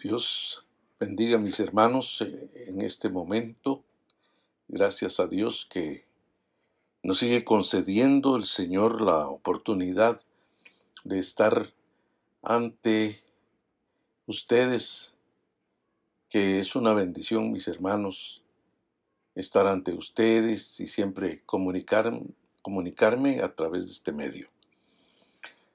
Dios 0.00 0.64
bendiga 1.00 1.38
a 1.38 1.40
mis 1.40 1.58
hermanos 1.58 2.20
eh, 2.20 2.66
en 2.68 2.82
este 2.82 3.08
momento. 3.08 3.82
Gracias 4.68 5.18
a 5.18 5.26
Dios 5.26 5.66
que 5.68 6.04
nos 7.02 7.18
sigue 7.18 7.44
concediendo 7.44 8.36
el 8.36 8.44
Señor 8.44 9.02
la 9.02 9.26
oportunidad 9.26 10.20
de 11.02 11.18
estar 11.18 11.72
ante 12.42 13.20
ustedes, 14.26 15.16
que 16.30 16.60
es 16.60 16.76
una 16.76 16.94
bendición, 16.94 17.50
mis 17.50 17.66
hermanos, 17.66 18.44
estar 19.34 19.66
ante 19.66 19.94
ustedes 19.94 20.78
y 20.78 20.86
siempre 20.86 21.42
comunicar, 21.44 22.20
comunicarme 22.62 23.40
a 23.40 23.52
través 23.52 23.86
de 23.86 23.92
este 23.94 24.12
medio. 24.12 24.48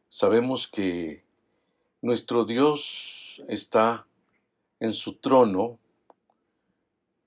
Sabemos 0.07 0.69
que 0.69 1.25
nuestro 2.01 2.45
Dios 2.45 3.43
está 3.49 4.07
en 4.83 4.91
su 4.91 5.15
trono 5.15 5.79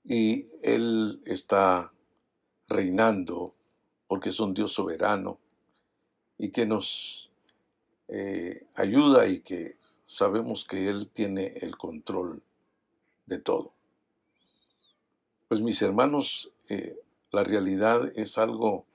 y 0.03 0.45
Él 0.61 1.23
está 1.25 1.91
reinando 2.67 3.55
porque 4.07 4.29
es 4.29 4.39
un 4.39 4.53
Dios 4.53 4.73
soberano 4.73 5.39
y 6.37 6.51
que 6.51 6.67
nos 6.67 7.31
eh, 8.09 8.67
ayuda 8.75 9.27
y 9.27 9.39
que 9.39 9.77
sabemos 10.05 10.65
que 10.65 10.87
Él 10.87 11.09
tiene 11.11 11.47
el 11.59 11.77
control 11.77 12.43
de 13.25 13.39
todo. 13.39 13.73
Pues 15.47 15.59
mis 15.59 15.81
hermanos, 15.81 16.53
eh, 16.69 16.95
la 17.31 17.43
realidad 17.43 18.11
es 18.15 18.37
algo 18.37 18.85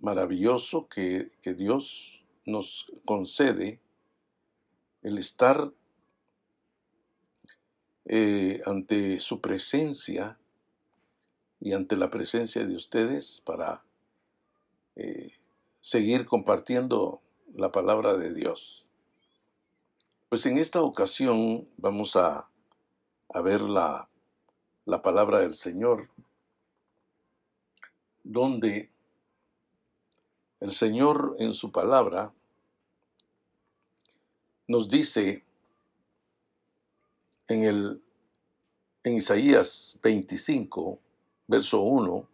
maravilloso 0.00 0.88
que, 0.88 1.28
que 1.40 1.54
Dios 1.54 2.24
nos 2.44 2.90
concede 3.04 3.78
el 5.02 5.18
estar 5.18 5.72
eh, 8.08 8.62
ante 8.66 9.18
su 9.18 9.40
presencia 9.40 10.38
y 11.60 11.72
ante 11.72 11.96
la 11.96 12.10
presencia 12.10 12.64
de 12.64 12.76
ustedes 12.76 13.42
para 13.44 13.82
eh, 14.94 15.32
seguir 15.80 16.26
compartiendo 16.26 17.20
la 17.54 17.72
palabra 17.72 18.16
de 18.16 18.32
Dios. 18.32 18.86
Pues 20.28 20.46
en 20.46 20.58
esta 20.58 20.82
ocasión 20.82 21.68
vamos 21.76 22.16
a, 22.16 22.48
a 23.28 23.40
ver 23.40 23.60
la, 23.60 24.08
la 24.84 25.02
palabra 25.02 25.40
del 25.40 25.54
Señor, 25.54 26.08
donde 28.22 28.90
el 30.60 30.70
Señor 30.70 31.36
en 31.38 31.52
su 31.52 31.72
palabra 31.72 32.32
nos 34.68 34.88
dice 34.88 35.45
en, 37.48 37.62
el, 37.62 38.02
en 39.04 39.14
Isaías 39.14 39.98
25, 40.02 40.98
verso 41.46 41.80
1, 41.80 42.28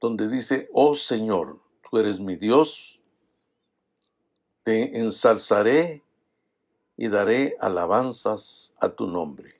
donde 0.00 0.28
dice, 0.28 0.68
oh 0.72 0.94
Señor, 0.94 1.60
tú 1.88 1.98
eres 1.98 2.20
mi 2.20 2.36
Dios, 2.36 3.00
te 4.62 4.98
ensalzaré 4.98 6.02
y 6.96 7.08
daré 7.08 7.56
alabanzas 7.60 8.74
a 8.80 8.88
tu 8.88 9.06
nombre, 9.06 9.54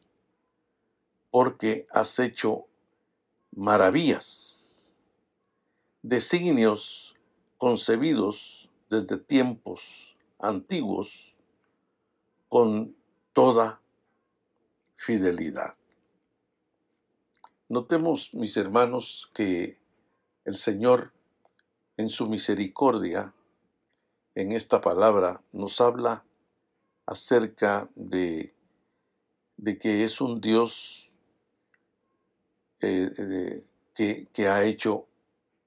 porque 1.30 1.86
has 1.90 2.18
hecho 2.18 2.66
maravillas, 3.52 4.94
designios 6.02 7.16
concebidos 7.58 8.70
desde 8.88 9.16
tiempos 9.16 10.16
antiguos 10.38 11.36
con 12.48 12.94
toda 13.36 13.82
fidelidad. 14.94 15.74
Notemos, 17.68 18.32
mis 18.32 18.56
hermanos, 18.56 19.30
que 19.34 19.78
el 20.47 20.56
Señor, 20.56 21.12
en 21.98 22.08
su 22.08 22.28
misericordia, 22.30 23.34
en 24.34 24.52
esta 24.52 24.80
palabra, 24.80 25.42
nos 25.52 25.82
habla 25.82 26.25
acerca 27.04 27.91
de, 27.94 28.54
de 29.58 29.78
que 29.78 30.04
es 30.04 30.22
un 30.22 30.41
Dios 30.41 31.12
eh, 32.80 33.62
que, 33.94 34.28
que 34.32 34.48
ha 34.48 34.64
hecho 34.64 35.08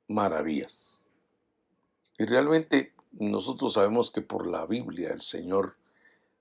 maravillas. 0.07 1.03
Y 2.17 2.25
realmente 2.25 2.95
nosotros 3.11 3.73
sabemos 3.73 4.09
que 4.09 4.21
por 4.21 4.47
la 4.47 4.65
Biblia 4.65 5.11
el 5.11 5.21
Señor 5.21 5.78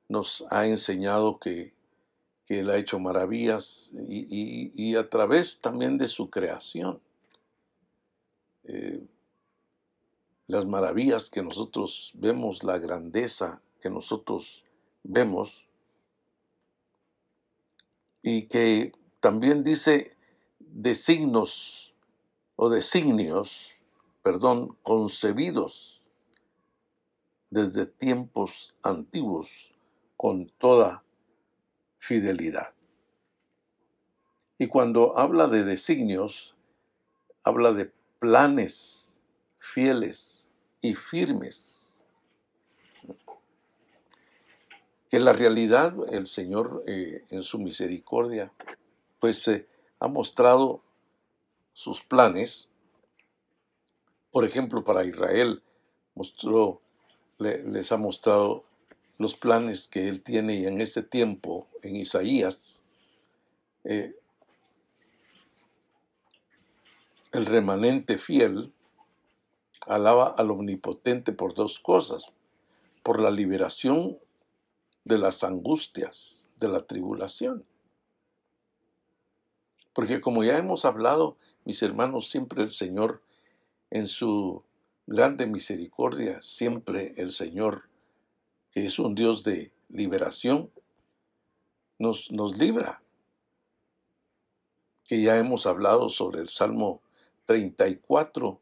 nos 0.09 0.45
ha 0.51 0.67
enseñado 0.67 1.39
que, 1.39 1.77
Él 2.49 2.71
ha 2.71 2.79
hecho 2.79 2.99
maravillas 2.99 3.93
y, 4.09 4.97
a 4.97 5.11
través 5.11 5.61
también 5.61 5.99
de 5.99 6.09
su 6.09 6.31
creación. 6.31 6.99
Eh, 8.65 9.07
las 10.47 10.65
maravillas 10.65 11.29
que 11.29 11.43
nosotros 11.43 12.13
vemos, 12.15 12.65
la 12.65 12.79
grandeza 12.79 13.61
que 13.83 13.91
nosotros 13.91 14.65
vemos, 15.03 15.69
y 18.23 18.45
que 18.45 18.93
también 19.21 19.63
dice 19.63 20.17
de 20.59 20.95
signos 20.95 21.95
o 22.57 22.71
designios, 22.71 23.83
perdón, 24.23 24.77
concebidos 24.83 26.07
desde 27.51 27.87
tiempos 27.87 28.75
antiguos 28.83 29.78
con 30.19 30.51
toda 30.59 31.05
fidelidad. 31.97 32.75
Y 34.59 34.67
cuando 34.67 35.17
habla 35.17 35.47
de 35.47 35.63
designios, 35.63 36.57
habla 37.45 37.73
de 37.73 37.93
planes 38.19 39.21
fieles 39.59 40.51
y 40.81 40.97
firmes. 40.97 42.03
Que 45.09 45.21
la 45.21 45.33
realidad 45.33 45.95
el 46.11 46.27
Señor 46.27 46.83
eh, 46.89 47.25
en 47.31 47.43
su 47.45 47.61
misericordia 47.61 48.53
pues 49.21 49.47
eh, 49.47 49.69
ha 50.01 50.09
mostrado 50.09 50.83
sus 51.73 52.03
planes. 52.03 52.69
Por 54.33 54.45
ejemplo, 54.45 54.85
para 54.85 55.05
Israel 55.05 55.63
mostró, 56.17 56.81
les 57.39 57.93
ha 57.93 57.97
mostrado 57.97 58.65
los 59.19 59.37
planes 59.37 59.89
que 59.89 60.09
él 60.09 60.23
tiene 60.23 60.55
y 60.55 60.67
en 60.67 60.81
ese 60.81 61.03
tiempo, 61.03 61.67
en 61.83 61.97
Isaías, 61.97 62.85
eh, 63.85 64.15
el 67.33 67.47
remanente 67.47 68.19
fiel 68.19 68.73
alaba 69.87 70.29
al 70.29 70.51
omnipotente 70.51 71.33
por 71.33 71.55
dos 71.55 71.81
cosas, 71.81 72.33
por 73.03 73.21
la 73.21 73.31
liberación 73.31 74.19
de 75.05 75.19
las 75.19 75.43
angustias, 75.43 76.51
de 76.57 76.69
la 76.69 76.87
tribulación. 76.87 77.65
Porque 79.93 80.21
como 80.21 80.45
ya 80.45 80.59
hemos 80.59 80.85
hablado, 80.85 81.37
mis 81.65 81.83
hermanos, 81.83 82.29
siempre 82.31 82.63
el 82.63 82.71
Señor, 82.71 83.23
en 83.91 84.07
su 84.07 84.63
grande 85.07 85.47
misericordia, 85.47 86.41
siempre 86.41 87.15
el 87.17 87.33
Señor 87.33 87.89
es 88.87 88.99
un 88.99 89.15
Dios 89.15 89.45
de 89.45 89.73
liberación, 89.89 90.71
nos, 91.99 92.31
nos 92.31 92.57
libra. 92.57 93.03
Que 95.05 95.23
ya 95.23 95.39
hemos 95.39 95.67
hablado 95.67 96.09
sobre 96.09 96.41
el 96.41 96.49
Salmo 96.49 97.01
34, 97.47 98.61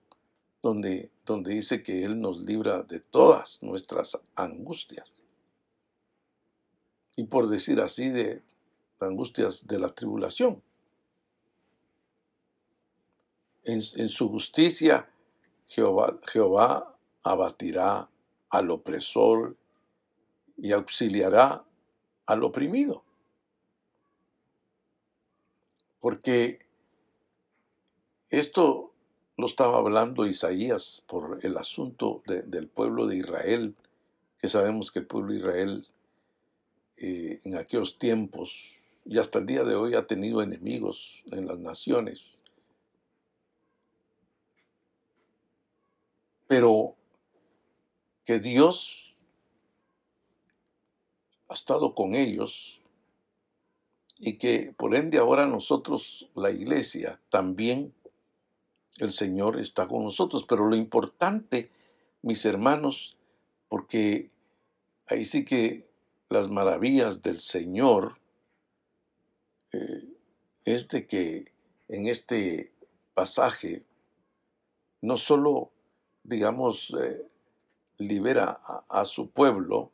donde, 0.62 1.10
donde 1.24 1.54
dice 1.54 1.82
que 1.82 2.04
Él 2.04 2.20
nos 2.20 2.40
libra 2.40 2.82
de 2.82 3.00
todas 3.00 3.62
nuestras 3.62 4.20
angustias. 4.36 5.12
Y 7.16 7.24
por 7.24 7.48
decir 7.48 7.80
así, 7.80 8.10
de 8.10 8.42
angustias 9.00 9.66
de 9.66 9.78
la 9.78 9.88
tribulación. 9.88 10.62
En, 13.64 13.80
en 13.96 14.08
su 14.08 14.28
justicia, 14.28 15.10
Jehová, 15.66 16.18
Jehová 16.28 16.96
abatirá 17.24 18.08
al 18.50 18.70
opresor 18.70 19.56
y 20.56 20.72
auxiliará 20.72 21.64
al 22.26 22.42
oprimido. 22.42 23.02
Porque 26.00 26.60
esto 28.30 28.92
lo 29.36 29.46
estaba 29.46 29.78
hablando 29.78 30.26
Isaías 30.26 31.04
por 31.06 31.40
el 31.42 31.56
asunto 31.56 32.22
del 32.26 32.68
pueblo 32.68 33.06
de 33.06 33.16
Israel, 33.16 33.74
que 34.38 34.48
sabemos 34.48 34.90
que 34.90 35.00
el 35.00 35.06
pueblo 35.06 35.32
de 35.32 35.38
Israel 35.38 35.86
eh, 36.96 37.40
en 37.44 37.56
aquellos 37.56 37.98
tiempos 37.98 38.76
y 39.04 39.18
hasta 39.18 39.38
el 39.38 39.46
día 39.46 39.64
de 39.64 39.74
hoy 39.74 39.94
ha 39.94 40.06
tenido 40.06 40.42
enemigos 40.42 41.22
en 41.30 41.46
las 41.46 41.58
naciones. 41.58 42.42
Pero 46.48 46.94
que 48.24 48.40
Dios 48.40 49.05
ha 51.48 51.54
estado 51.54 51.94
con 51.94 52.14
ellos 52.14 52.82
y 54.18 54.38
que 54.38 54.74
por 54.76 54.94
ende 54.94 55.18
ahora 55.18 55.46
nosotros, 55.46 56.30
la 56.34 56.50
iglesia, 56.50 57.20
también 57.28 57.94
el 58.98 59.12
Señor 59.12 59.60
está 59.60 59.86
con 59.88 60.04
nosotros. 60.04 60.44
Pero 60.48 60.68
lo 60.68 60.76
importante, 60.76 61.70
mis 62.22 62.44
hermanos, 62.44 63.18
porque 63.68 64.30
ahí 65.06 65.24
sí 65.24 65.44
que 65.44 65.88
las 66.28 66.48
maravillas 66.48 67.22
del 67.22 67.40
Señor 67.40 68.18
eh, 69.72 70.04
es 70.64 70.88
de 70.88 71.06
que 71.06 71.52
en 71.88 72.08
este 72.08 72.72
pasaje 73.14 73.84
no 75.02 75.16
solo, 75.16 75.70
digamos, 76.24 76.94
eh, 77.00 77.26
libera 77.98 78.60
a, 78.88 79.04
su 79.04 79.30
pueblo, 79.30 79.92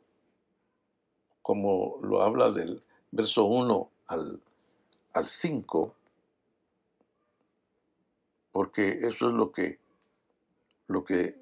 como 1.43 1.99
lo 2.01 2.23
habla 2.23 2.49
del 2.49 2.81
verso 3.11 3.43
1 3.45 3.91
al, 4.07 4.41
al 5.13 5.27
5, 5.27 5.95
porque 8.51 9.05
eso 9.07 9.27
es 9.27 9.33
lo 9.35 9.51
que, 9.51 9.79
lo 10.87 11.03
que 11.03 11.37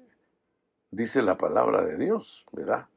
dice 0.90 1.22
la 1.22 1.38
palabra 1.38 1.82
de 1.82 1.96
Dios, 1.96 2.44
¿verdad? 2.52 2.88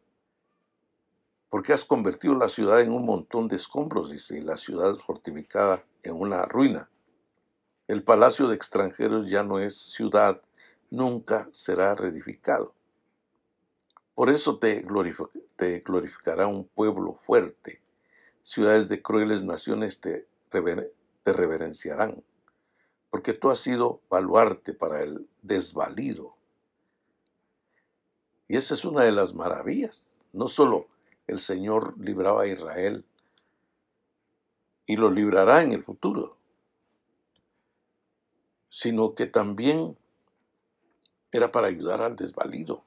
Porque 1.50 1.72
has 1.72 1.86
convertido 1.86 2.36
la 2.36 2.50
ciudad 2.50 2.81
en 2.81 2.92
un 2.92 3.06
montón 3.06 3.48
de 3.48 3.56
escombros, 3.56 4.12
dice, 4.12 4.38
y 4.38 4.42
la 4.42 4.58
ciudad 4.58 4.96
fortificada 4.96 5.86
en 6.04 6.19
una 6.19 6.44
ruina. 6.44 6.90
El 7.88 8.04
palacio 8.04 8.48
de 8.48 8.56
extranjeros 8.56 9.30
ya 9.30 9.44
no 9.44 9.60
es 9.60 9.78
ciudad, 9.78 10.42
nunca 10.90 11.48
será 11.51 11.94
reedificado. 11.94 12.75
Por 14.15 14.29
eso 14.29 14.57
te, 14.57 14.81
glorificará 14.81 16.47
un 16.47 16.65
pueblo 16.65 17.15
fuerte. 17.15 17.81
Ciudades 18.41 18.88
de 18.88 19.01
crueles 19.01 19.44
naciones 19.44 20.00
te, 20.00 20.25
te 20.50 21.33
reverenciarán, 21.33 22.23
porque 23.09 23.33
tú 23.33 23.50
has 23.50 23.59
sido 23.59 24.01
baluarte 24.09 24.73
para 24.73 25.03
el 25.03 25.27
desvalido. 25.41 26.38
Y 28.47 28.56
esa 28.56 28.73
es 28.73 28.85
una 28.85 29.03
de 29.03 29.12
las 29.12 29.33
maravillas. 29.33 30.25
No 30.31 30.47
solo 30.47 30.88
el 31.27 31.38
Señor 31.38 31.95
libraba 31.97 32.44
a 32.44 32.47
Israel 32.47 33.03
y 34.85 34.95
lo 34.95 35.12
librará 35.12 35.62
en 35.62 35.73
el 35.73 35.83
futuro, 35.83 36.38
sino 38.69 39.15
que 39.15 39.25
también 39.25 39.97
era 41.31 41.51
para 41.51 41.67
ayudar 41.67 42.01
al 42.01 42.15
desvalido. 42.15 42.83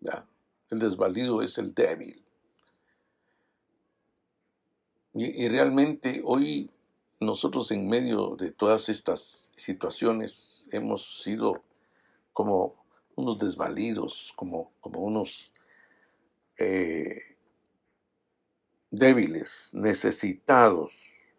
¿ya? 0.00 0.26
El 0.70 0.78
desvalido 0.80 1.42
es 1.42 1.58
el 1.58 1.74
débil. 1.74 2.26
Y, 5.14 5.48
realmente 5.48 6.20
hoy 6.24 6.70
nosotros 7.20 7.70
en 7.70 7.88
medio 7.88 8.36
de 8.36 8.50
todas 8.50 8.90
estas 8.90 9.50
situaciones 9.56 10.68
hemos 10.72 11.22
sido 11.22 11.62
como 12.34 12.84
unos 13.14 13.38
desvalidos, 13.38 14.34
como, 14.36 14.72
como 14.80 15.00
unos 15.00 15.52
eh, 16.58 17.22
débiles, 18.90 19.70
necesitados. 19.72 21.32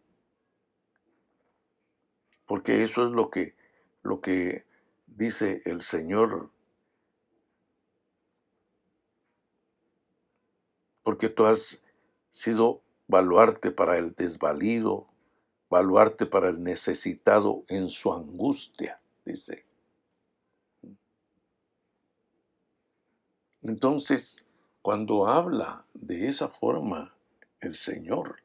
Porque 2.47 2.81
eso 2.81 3.06
es 3.06 3.12
lo 3.12 3.30
que, 3.30 3.56
lo 4.01 4.21
que 4.21 4.65
dice 5.06 5.62
el 5.65 5.81
Señor 5.81 6.51
porque 11.07 11.30
tú 11.30 11.45
has 11.45 11.81
sido 12.30 12.81
baluarte 13.07 13.71
para 13.71 13.98
el 13.98 14.13
desvalido, 14.13 15.07
baluarte 15.69 16.25
para 16.25 16.50
el 16.50 16.62
necesitado 16.62 17.63
en 17.69 17.89
su 17.89 18.12
angustia, 18.12 19.00
dice. 19.24 19.65
Entonces, 23.62 24.45
cuando 24.81 25.30
habla 25.30 25.86
de 25.94 26.27
esa 26.27 26.50
forma 26.50 27.15
el 27.62 27.75
Señor, 27.75 28.44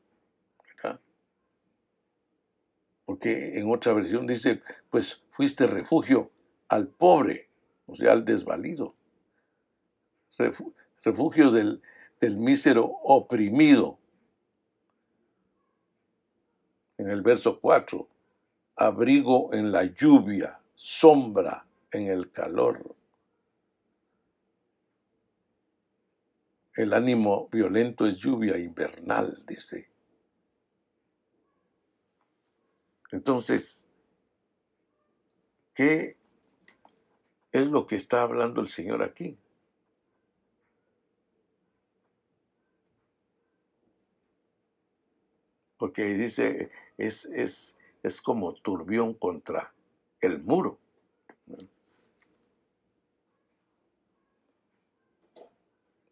porque 3.05 3.59
en 3.59 3.69
otra 3.73 3.93
versión 3.93 4.25
dice, 4.25 4.63
pues 4.89 5.25
fuiste 5.33 5.67
refugio 5.67 6.31
al 6.69 6.87
pobre, 6.87 7.49
o 7.87 7.97
sea, 7.97 8.13
al 8.13 8.25
desvalido, 8.25 8.95
refugio 11.03 11.51
del, 11.51 11.83
del 12.23 12.37
mísero 12.37 12.85
oprimido. 13.03 13.99
En 16.97 17.11
el 17.11 17.21
verso 17.21 17.61
4, 17.61 18.09
abrigo 18.77 19.53
en 19.53 19.73
la 19.73 19.83
lluvia, 19.83 20.61
sombra 20.73 21.67
en 21.91 22.07
el 22.07 22.31
calor. 22.31 22.95
El 26.77 26.93
ánimo 26.93 27.49
violento 27.49 28.07
es 28.07 28.19
lluvia 28.19 28.57
invernal, 28.57 29.45
dice. 29.45 29.91
Entonces, 33.11 33.89
¿qué 35.75 36.17
es 37.51 37.67
lo 37.67 37.89
que 37.89 37.97
está 37.97 38.23
hablando 38.23 38.61
el 38.61 38.69
Señor 38.69 39.03
aquí? 39.03 39.42
Porque 45.83 46.05
dice, 46.15 46.71
es, 46.97 47.25
es, 47.25 47.77
es 48.05 48.23
como 48.23 48.55
turbión 48.55 49.15
contra 49.15 49.75
el 50.21 50.41
muro. 50.45 50.79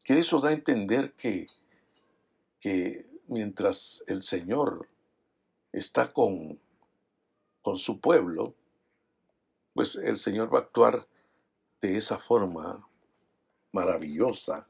Que 0.02 0.18
eso 0.18 0.40
da 0.40 0.48
a 0.48 0.54
entender 0.54 1.12
que, 1.12 1.46
que 2.58 3.06
mientras 3.28 4.02
el 4.08 4.24
Señor 4.24 4.88
está 5.70 6.12
con, 6.12 6.58
con 7.62 7.76
su 7.76 8.00
pueblo, 8.00 8.56
pues 9.72 9.94
el 9.94 10.16
Señor 10.16 10.52
va 10.52 10.58
a 10.58 10.62
actuar 10.62 11.06
de 11.80 11.96
esa 11.96 12.18
forma 12.18 12.88
maravillosa 13.70 14.66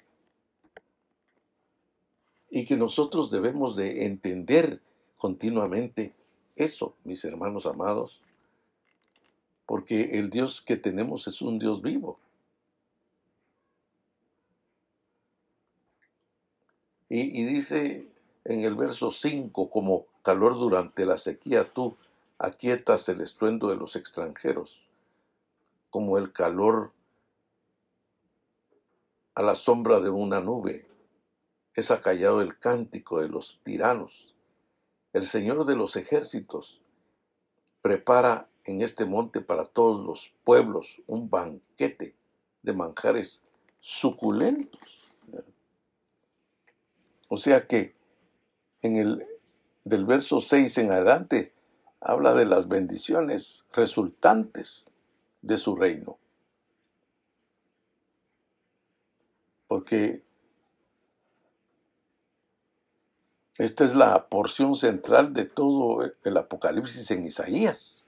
y 2.50 2.66
que 2.66 2.76
nosotros 2.76 3.30
debemos 3.30 3.76
de 3.76 4.04
entender 4.04 4.82
continuamente 5.20 6.14
eso, 6.56 6.96
mis 7.04 7.22
hermanos 7.26 7.66
amados, 7.66 8.22
porque 9.66 10.18
el 10.18 10.30
Dios 10.30 10.62
que 10.62 10.78
tenemos 10.78 11.28
es 11.28 11.42
un 11.42 11.58
Dios 11.58 11.82
vivo. 11.82 12.18
Y, 17.10 17.44
dice 17.44 18.08
en 18.44 18.60
el 18.60 18.76
verso 18.76 19.10
5, 19.10 19.68
como 19.68 20.06
calor 20.22 20.54
durante 20.54 21.04
la 21.04 21.18
sequía, 21.18 21.70
tú 21.70 21.96
aquietas 22.38 23.08
el 23.10 23.20
estruendo 23.20 23.68
de 23.68 23.76
los 23.76 23.96
extranjeros, 23.96 24.88
como 25.90 26.16
el 26.16 26.32
calor 26.32 26.92
a 29.34 29.42
la 29.42 29.54
sombra 29.54 30.00
de 30.00 30.08
una 30.08 30.40
nube. 30.40 30.86
Es 31.74 31.90
acallado 31.90 32.40
el 32.40 32.58
cántico 32.58 33.20
de 33.20 33.28
los 33.28 33.60
tiranos 33.64 34.29
el 35.12 35.26
Señor 35.26 35.64
de 35.64 35.76
los 35.76 35.96
ejércitos 35.96 36.80
prepara 37.82 38.48
en 38.64 38.82
este 38.82 39.04
monte 39.04 39.40
para 39.40 39.64
todos 39.64 40.04
los 40.04 40.32
pueblos 40.44 41.02
un 41.06 41.30
banquete 41.30 42.14
de 42.62 42.72
manjares 42.72 43.44
suculentos. 43.80 44.80
O 47.28 47.36
sea 47.36 47.66
que 47.66 47.94
en 48.82 48.96
el 48.96 49.26
del 49.84 50.04
verso 50.04 50.40
6 50.40 50.78
en 50.78 50.92
adelante 50.92 51.52
habla 52.00 52.34
de 52.34 52.44
las 52.44 52.68
bendiciones 52.68 53.64
resultantes 53.72 54.92
de 55.42 55.56
su 55.56 55.76
reino. 55.76 56.18
Porque 59.68 60.22
Esta 63.60 63.84
es 63.84 63.94
la 63.94 64.24
porción 64.28 64.74
central 64.74 65.34
de 65.34 65.44
todo 65.44 66.10
el 66.24 66.36
Apocalipsis 66.38 67.10
en 67.10 67.26
Isaías. 67.26 68.06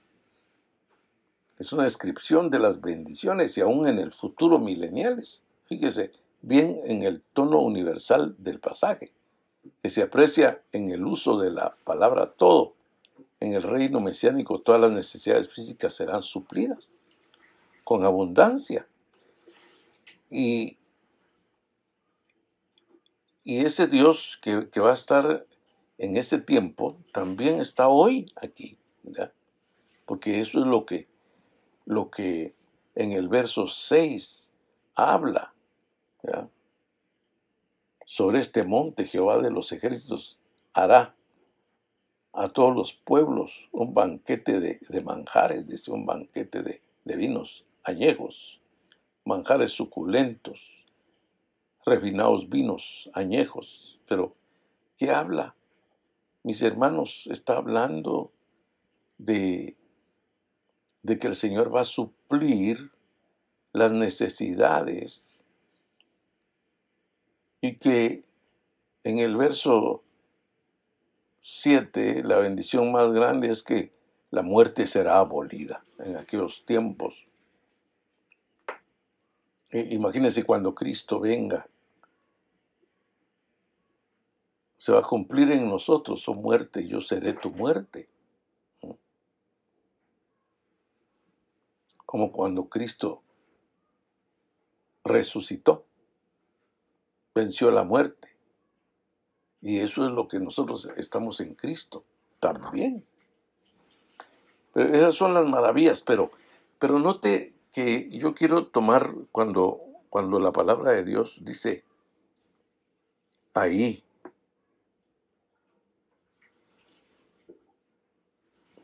Es 1.59 1.71
una 1.71 1.83
descripción 1.83 2.49
de 2.49 2.57
las 2.57 2.81
bendiciones 2.81 3.55
y 3.55 3.61
aún 3.61 3.87
en 3.87 3.99
el 3.99 4.11
futuro 4.11 4.57
mileniales. 4.57 5.43
Fíjese 5.65 6.11
bien 6.41 6.81
en 6.85 7.03
el 7.03 7.21
tono 7.33 7.59
universal 7.59 8.33
del 8.39 8.59
pasaje, 8.59 9.11
que 9.83 9.91
se 9.91 10.01
aprecia 10.01 10.63
en 10.71 10.89
el 10.89 11.05
uso 11.05 11.37
de 11.37 11.51
la 11.51 11.75
palabra 11.83 12.31
todo. 12.31 12.73
En 13.39 13.53
el 13.53 13.61
reino 13.61 13.99
mesiánico 13.99 14.59
todas 14.59 14.81
las 14.81 14.91
necesidades 14.91 15.49
físicas 15.49 15.93
serán 15.93 16.23
suplidas 16.23 16.97
con 17.83 18.05
abundancia. 18.05 18.87
Y 20.31 20.77
y 23.43 23.65
ese 23.65 23.87
Dios 23.87 24.39
que, 24.41 24.79
va 24.79 24.91
a 24.91 24.93
estar 24.93 25.45
en 25.97 26.17
ese 26.17 26.39
tiempo 26.39 26.97
también 27.11 27.59
está 27.59 27.87
hoy 27.87 28.31
aquí, 28.35 28.77
porque 30.05 30.41
eso 30.41 30.59
es 30.59 30.65
lo 30.65 30.85
que, 30.85 31.07
lo 31.85 32.09
que 32.09 32.53
en 32.95 33.11
el 33.11 33.27
verso 33.27 33.67
6 33.67 34.51
habla. 34.95 35.53
Sobre 38.05 38.39
este 38.39 38.63
monte 38.63 39.05
Jehová 39.05 39.39
de 39.39 39.51
los 39.51 39.71
ejércitos 39.71 40.39
hará 40.73 41.15
a 42.31 42.47
todos 42.47 42.75
los 42.75 42.93
pueblos 42.93 43.67
un 43.71 43.93
banquete 43.93 44.59
de, 44.59 45.01
manjares, 45.01 45.67
dice 45.67 45.91
un 45.91 46.05
banquete 46.05 46.63
de, 46.63 46.81
de 47.03 47.15
vinos 47.15 47.65
añejos, 47.83 48.61
manjares 49.25 49.71
suculentos, 49.71 50.82
refinados 51.85 52.49
vinos 52.49 53.09
añejos. 53.13 53.99
Pero, 54.07 54.35
¿qué 54.97 55.11
habla? 55.11 55.55
Mis 56.43 56.61
hermanos, 56.61 57.27
está 57.31 57.57
hablando 57.57 58.31
de, 59.17 59.75
de 61.01 61.19
que 61.19 61.27
el 61.27 61.35
Señor 61.35 61.73
va 61.73 61.81
a 61.81 61.85
suplir 61.85 62.91
las 63.71 63.91
necesidades 63.91 65.43
y 67.61 67.75
que 67.77 68.25
en 69.03 69.19
el 69.19 69.35
verso 69.35 70.03
7 71.39 72.23
la 72.23 72.37
bendición 72.37 72.91
más 72.91 73.11
grande 73.11 73.49
es 73.49 73.63
que 73.63 73.91
la 74.31 74.41
muerte 74.41 74.87
será 74.87 75.19
abolida 75.19 75.83
en 75.99 76.17
aquellos 76.17 76.65
tiempos. 76.65 77.27
E, 79.71 79.93
imagínense 79.93 80.43
cuando 80.43 80.75
Cristo 80.75 81.19
venga. 81.19 81.67
Se 84.83 84.91
va 84.91 84.99
a 84.99 85.01
cumplir 85.01 85.49
en 85.53 85.69
nosotros, 85.69 86.27
oh 86.27 86.33
muerte, 86.33 86.85
yo 86.85 86.99
seré 86.99 87.31
tu 87.31 87.51
muerte. 87.51 88.09
Como 92.05 92.33
cuando 92.33 92.67
Cristo 92.67 93.23
resucitó, 95.05 95.85
venció 97.33 97.71
la 97.71 97.85
muerte. 97.85 98.35
Y 99.61 99.79
eso 99.79 100.05
es 100.05 100.11
lo 100.11 100.27
que 100.27 100.41
nosotros 100.41 100.89
estamos 100.97 101.39
en 101.39 101.55
Cristo 101.55 102.03
también. 102.41 103.05
Pero 104.73 104.93
esas 104.93 105.15
son 105.15 105.33
las 105.33 105.45
maravillas, 105.45 106.01
pero, 106.01 106.29
pero 106.77 106.99
note 106.99 107.55
que 107.71 108.09
yo 108.09 108.35
quiero 108.35 108.67
tomar 108.67 109.15
cuando, 109.31 109.79
cuando 110.09 110.41
la 110.41 110.51
palabra 110.51 110.91
de 110.91 111.05
Dios 111.05 111.39
dice 111.45 111.85
ahí 113.53 114.03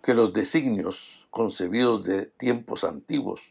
que 0.10 0.16
los 0.16 0.34
designios 0.34 1.28
concebidos 1.30 2.04
de 2.04 2.26
tiempos 2.26 2.84
antiguos, 2.84 3.42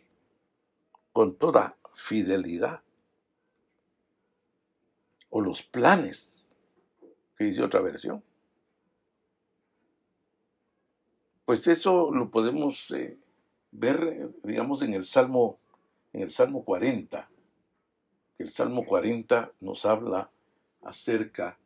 con 1.13 1.37
toda 1.37 1.79
fidelidad, 1.93 2.83
o 5.31 5.41
los 5.41 5.63
planes, 5.63 6.53
que 7.37 7.45
dice 7.45 7.63
otra 7.63 7.81
versión, 7.81 8.25
Pues 11.45 11.69
eso 11.69 12.11
lo 12.13 12.29
podemos 12.29 12.91
eh, 12.91 13.17
ver, 13.71 14.29
digamos, 14.43 14.83
en 14.83 14.95
el 14.95 15.05
Salmo, 15.05 15.61
en 16.13 16.23
el 16.23 16.31
Salmo 16.31 16.65
40. 16.65 17.31
El 18.37 18.51
Salmo 18.51 18.85
40 18.85 19.53
nos 19.61 19.87
habla 19.87 20.29
acerca 20.83 21.57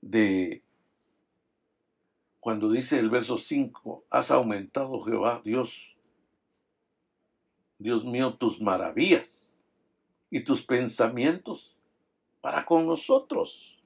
de 0.00 0.64
cuando 2.40 2.70
dice 2.70 2.98
el 2.98 3.10
verso 3.10 3.38
5, 3.38 4.04
has 4.10 4.30
aumentado 4.30 5.00
Jehová 5.00 5.42
Dios, 5.44 5.96
Dios 7.78 8.04
mío, 8.04 8.34
tus 8.34 8.60
maravillas 8.60 9.52
y 10.30 10.42
tus 10.42 10.62
pensamientos 10.62 11.76
para 12.40 12.64
con 12.64 12.86
nosotros, 12.86 13.82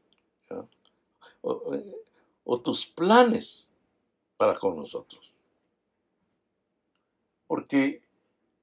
o, 1.42 1.76
o 2.44 2.60
tus 2.60 2.86
planes 2.86 3.72
para 4.36 4.54
con 4.54 4.76
nosotros. 4.76 5.34
Porque 7.46 8.02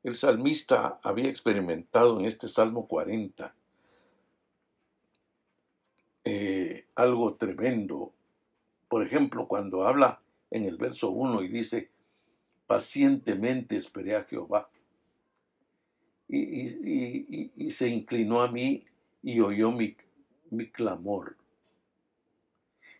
el 0.03 0.15
salmista 0.15 0.99
había 1.03 1.29
experimentado 1.29 2.19
en 2.19 2.25
este 2.25 2.47
Salmo 2.47 2.87
40 2.87 3.53
eh, 6.23 6.85
algo 6.95 7.35
tremendo. 7.35 8.13
Por 8.91 9.03
ejemplo, 9.03 9.47
cuando 9.47 9.87
habla 9.87 10.21
en 10.49 10.65
el 10.65 10.75
verso 10.75 11.11
1 11.11 11.43
y 11.43 11.47
dice, 11.47 11.91
pacientemente 12.67 13.77
esperé 13.77 14.17
a 14.17 14.25
Jehová. 14.25 14.69
Y, 16.27 17.71
se 17.71 17.87
inclinó 17.87 18.41
a 18.41 18.51
mí 18.51 18.83
y 19.23 19.39
oyó 19.39 19.71
mi, 19.71 19.95
mi 20.49 20.69
clamor. 20.69 21.37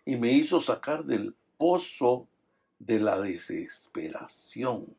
Y 0.05 0.15
me 0.15 0.31
hizo 0.31 0.61
sacar 0.61 1.03
del 1.03 1.35
pozo 1.57 2.29
de 2.79 3.01
la 3.01 3.19
desesperación. 3.19 4.95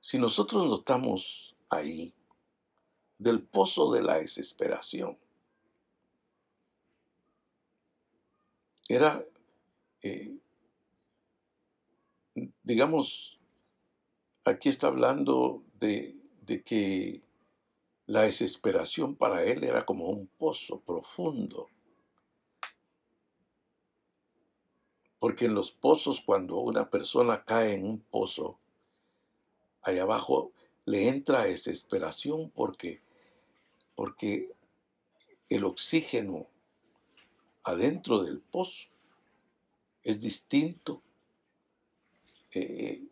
Si 0.00 0.18
nosotros 0.18 0.64
notamos 0.64 1.58
ahí, 1.68 2.14
del 3.18 3.42
pozo 3.42 3.92
de 3.92 4.00
la 4.00 4.16
desesperación, 4.16 5.18
era, 8.88 9.24
eh, 10.02 10.36
digamos, 12.62 13.40
aquí 14.44 14.68
está 14.68 14.88
hablando 14.88 15.62
de, 15.80 16.16
de 16.42 16.62
que 16.62 17.20
la 18.06 18.22
desesperación 18.22 19.16
para 19.16 19.44
él 19.44 19.64
era 19.64 19.84
como 19.84 20.08
un 20.08 20.28
pozo 20.28 20.80
profundo. 20.80 21.68
Porque 25.18 25.46
en 25.46 25.54
los 25.54 25.72
pozos, 25.72 26.20
cuando 26.20 26.58
una 26.58 26.88
persona 26.88 27.44
cae 27.44 27.74
en 27.74 27.84
un 27.84 28.00
pozo, 28.00 28.58
ahí 29.82 29.98
abajo 29.98 30.52
le 30.84 31.08
entra 31.08 31.44
desesperación 31.44 32.50
porque, 32.50 33.00
porque 33.96 34.52
el 35.48 35.64
oxígeno 35.64 36.46
adentro 37.66 38.22
del 38.22 38.40
pozo 38.40 38.88
es 40.02 40.20
distinto 40.20 41.02
eh, 42.52 43.02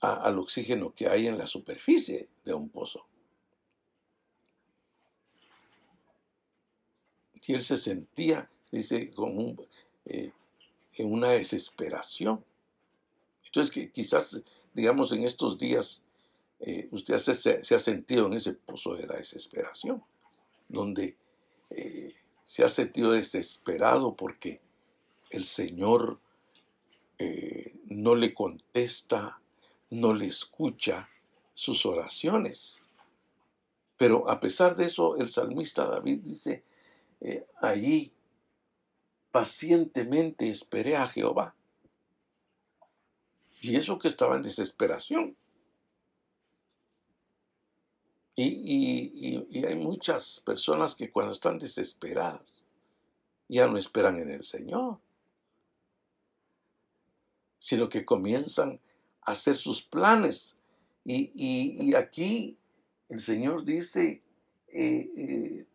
al 0.00 0.38
oxígeno 0.38 0.94
que 0.94 1.08
hay 1.08 1.26
en 1.26 1.36
la 1.36 1.46
superficie 1.46 2.28
de 2.44 2.54
un 2.54 2.68
pozo. 2.68 3.04
Y 7.44 7.54
él 7.54 7.62
se 7.62 7.76
sentía, 7.76 8.48
dice, 8.70 9.10
como 9.10 9.40
un, 9.40 9.66
eh, 10.04 10.32
en 10.94 11.12
una 11.12 11.30
desesperación. 11.30 12.44
Entonces, 13.46 13.74
que 13.74 13.90
quizás, 13.90 14.40
digamos, 14.74 15.10
en 15.10 15.24
estos 15.24 15.58
días 15.58 16.04
eh, 16.60 16.88
usted 16.92 17.18
se, 17.18 17.74
ha 17.74 17.78
sentido 17.80 18.26
en 18.26 18.34
ese 18.34 18.52
pozo 18.52 18.94
de 18.94 19.06
la 19.08 19.16
desesperación, 19.16 20.04
donde 20.68 21.16
se 22.48 22.64
ha 22.64 22.70
sentido 22.70 23.12
desesperado 23.12 24.16
porque 24.16 24.62
el 25.28 25.44
Señor 25.44 26.18
eh, 27.18 27.74
no 27.84 28.14
le 28.14 28.32
contesta, 28.32 29.38
no 29.90 30.14
le 30.14 30.28
escucha 30.28 31.10
sus 31.52 31.84
oraciones. 31.84 32.88
Pero 33.98 34.30
a 34.30 34.40
pesar 34.40 34.76
de 34.76 34.86
eso, 34.86 35.18
el 35.18 35.28
salmista 35.28 35.84
David 35.84 36.20
dice, 36.20 36.64
allí 37.60 38.14
pacientemente 39.30 40.48
esperé 40.48 40.96
a 40.96 41.06
Jehová. 41.06 41.54
Y 43.60 43.76
eso 43.76 43.98
que 43.98 44.08
estaba 44.08 44.36
en 44.36 44.42
desesperación. 44.42 45.36
Y, 48.40 49.64
hay 49.64 49.74
muchas 49.74 50.40
personas 50.40 50.94
que 50.94 51.10
cuando 51.10 51.32
están 51.32 51.58
desesperadas 51.58 52.64
ya 53.48 53.66
no 53.66 53.76
esperan 53.76 54.16
en 54.18 54.30
el 54.30 54.44
Señor, 54.44 55.00
sino 57.58 57.88
que 57.88 58.04
comienzan 58.04 58.78
a 59.22 59.32
hacer 59.32 59.56
sus 59.56 59.82
planes. 59.82 60.56
Y, 61.04 61.94
aquí 61.94 62.56
el 63.08 63.18
Señor 63.18 63.64
dice, 63.64 64.22
eh, 64.68 65.10
eh, 65.16 65.66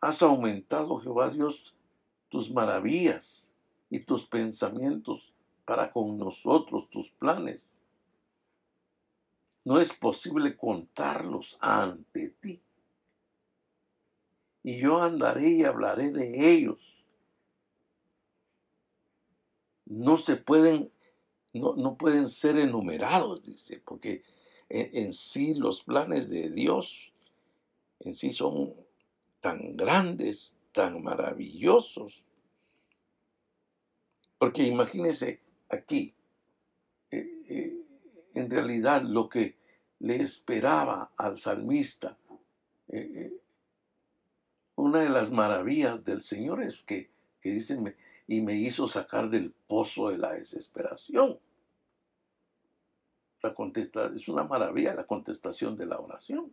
Has 0.00 0.22
aumentado, 0.22 1.00
Jehová 1.00 1.30
Dios, 1.30 1.74
tus 2.28 2.50
maravillas 2.50 3.50
y 3.90 4.00
tus 4.00 4.24
pensamientos 4.24 5.32
para 5.64 5.90
con 5.90 6.18
nosotros, 6.18 6.88
tus 6.90 7.10
planes. 7.10 7.77
No 9.68 9.78
es 9.78 9.92
posible 9.92 10.56
contarlos 10.56 11.58
ante 11.60 12.30
ti. 12.40 12.62
y 14.62 14.78
yo 14.78 15.02
andaré 15.02 15.50
y 15.50 15.64
hablaré 15.64 16.10
de 16.10 16.50
ellos. 16.50 17.04
No 19.84 20.16
se 20.16 20.36
pueden, 20.36 20.90
no, 21.52 21.74
no 21.76 21.98
pueden 21.98 22.30
ser 22.30 22.56
enumerados, 22.56 23.42
dice, 23.42 23.82
porque 23.84 24.22
en, 24.70 25.12
sí 25.12 25.52
los 25.52 25.82
planes 25.82 26.30
de 26.30 26.48
Dios 26.48 27.12
en 28.00 28.14
sí 28.14 28.30
son 28.30 28.74
tan 29.42 29.76
grandes, 29.76 30.56
tan 30.72 31.02
maravillosos. 31.02 32.24
Porque 34.38 34.62
imagínense 34.62 35.42
aquí, 35.68 36.14
eh, 37.10 37.42
eh, 37.50 37.84
en 38.32 38.50
realidad 38.50 39.02
lo 39.02 39.28
que 39.28 39.57
le 40.00 40.16
esperaba 40.16 41.10
al 41.16 41.38
salmista, 41.38 42.16
eh, 42.88 43.32
una 44.76 45.00
de 45.00 45.08
las 45.08 45.30
maravillas 45.30 46.04
del 46.04 46.20
Señor 46.20 46.62
es 46.62 46.84
que, 46.84 47.10
que 47.40 47.50
dicen, 47.50 47.96
y 48.28 48.40
me 48.42 48.54
hizo 48.54 48.86
sacar 48.86 49.28
del 49.28 49.52
pozo 49.66 50.10
de 50.10 50.18
la 50.18 50.34
desesperación. 50.34 51.38
La 53.42 53.52
contesta, 53.52 54.12
es 54.14 54.28
una 54.28 54.44
maravilla 54.44 54.94
la 54.94 55.06
contestación 55.06 55.76
de 55.76 55.86
la 55.86 55.98
oración. 55.98 56.52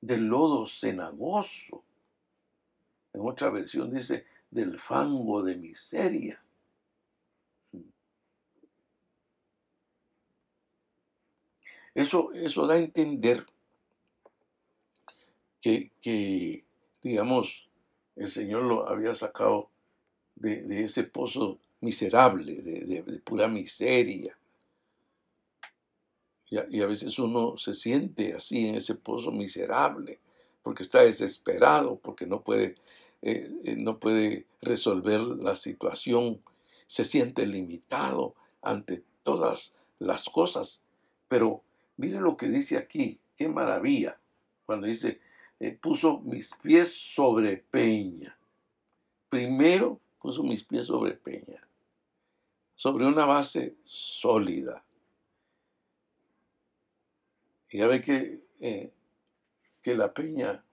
Del 0.00 0.26
lodo 0.26 0.66
cenagoso. 0.66 1.84
En 3.12 3.20
otra 3.20 3.50
versión 3.50 3.92
dice, 3.92 4.24
del 4.50 4.78
fango 4.78 5.42
de 5.42 5.56
miseria. 5.56 6.42
Eso, 11.94 12.32
eso 12.32 12.66
da 12.66 12.74
a 12.74 12.78
entender 12.78 13.46
que, 15.60 16.64
digamos, 17.02 17.68
el 18.16 18.28
Señor 18.28 18.64
lo 18.64 18.88
había 18.88 19.14
sacado 19.14 19.70
de, 20.34 20.84
ese 20.84 21.04
pozo 21.04 21.58
miserable, 21.80 22.62
de, 22.62 23.20
pura 23.24 23.48
miseria. 23.48 24.36
Y 26.50 26.80
a, 26.82 26.86
veces 26.86 27.18
uno 27.18 27.56
se 27.56 27.74
siente 27.74 28.34
así 28.34 28.66
en 28.66 28.74
ese 28.74 28.94
pozo 28.94 29.30
miserable, 29.30 30.18
porque 30.62 30.82
está 30.82 31.02
desesperado, 31.02 31.96
porque 31.96 32.26
no 32.26 32.42
puede, 32.42 32.74
eh, 33.22 33.50
eh, 33.64 33.76
no 33.76 33.98
puede 33.98 34.46
resolver 34.60 35.20
la 35.20 35.56
situación, 35.56 36.42
se 36.86 37.06
siente 37.06 37.46
limitado 37.46 38.34
ante 38.60 39.02
todas 39.22 39.74
las 39.98 40.28
cosas. 40.28 40.82
Pero 41.28 41.62
Mire 41.96 42.20
lo 42.20 42.36
que 42.36 42.48
dice 42.48 42.76
aquí, 42.76 43.20
qué 43.36 43.48
maravilla, 43.48 44.18
cuando 44.64 44.86
dice, 44.86 45.20
eh, 45.60 45.72
puso 45.72 46.20
mis 46.20 46.52
pies 46.54 46.92
sobre 46.92 47.58
peña. 47.58 48.36
Primero 49.28 50.00
puso 50.18 50.42
mis 50.42 50.64
pies 50.64 50.86
sobre 50.86 51.12
peña, 51.12 51.66
sobre 52.74 53.06
una 53.06 53.24
base 53.24 53.76
sólida. 53.84 54.84
Y 57.70 57.78
ya 57.78 57.86
ve 57.86 58.00
que, 58.00 58.44
eh, 58.60 58.92
que 59.80 59.94
la 59.94 60.12
peña 60.12 60.64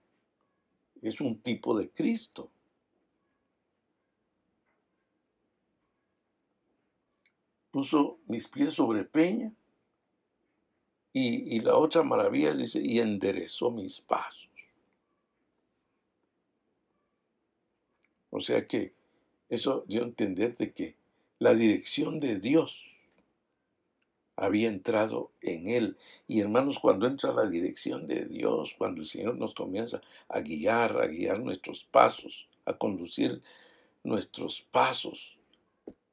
es 1.02 1.20
un 1.20 1.40
tipo 1.40 1.78
de 1.78 1.90
Cristo. 1.90 2.50
Puso 7.70 8.18
mis 8.26 8.48
pies 8.48 8.72
sobre 8.72 9.04
peña 9.04 9.52
y, 11.12 11.60
la 11.60 11.76
otra 11.76 12.02
maravilla 12.02 12.54
dice, 12.54 12.80
y 12.82 13.00
enderezó 13.00 13.70
mis 13.70 14.00
pasos. 14.00 14.48
O 18.30 18.40
sea 18.40 18.66
que 18.66 18.94
eso 19.48 19.84
dio 19.88 20.02
a 20.02 20.04
entender 20.04 20.56
de 20.56 20.72
que 20.72 20.94
la 21.40 21.54
dirección 21.54 22.20
de 22.20 22.38
Dios 22.38 22.96
había 24.36 24.68
entrado 24.68 25.32
en 25.42 25.68
él. 25.68 25.96
Y 26.28 26.40
hermanos, 26.40 26.78
cuando 26.78 27.06
entra 27.06 27.32
la 27.32 27.46
dirección 27.46 28.06
de 28.06 28.26
Dios, 28.26 28.74
cuando 28.78 29.00
el 29.00 29.06
Señor 29.06 29.36
nos 29.36 29.54
comienza 29.54 30.00
a 30.28 30.40
guiar, 30.40 30.96
a 31.02 31.08
guiar 31.08 31.40
nuestros 31.40 31.84
pasos, 31.84 32.48
a 32.64 32.72
conducir 32.74 33.42
nuestros 34.04 34.62
pasos, 34.62 35.36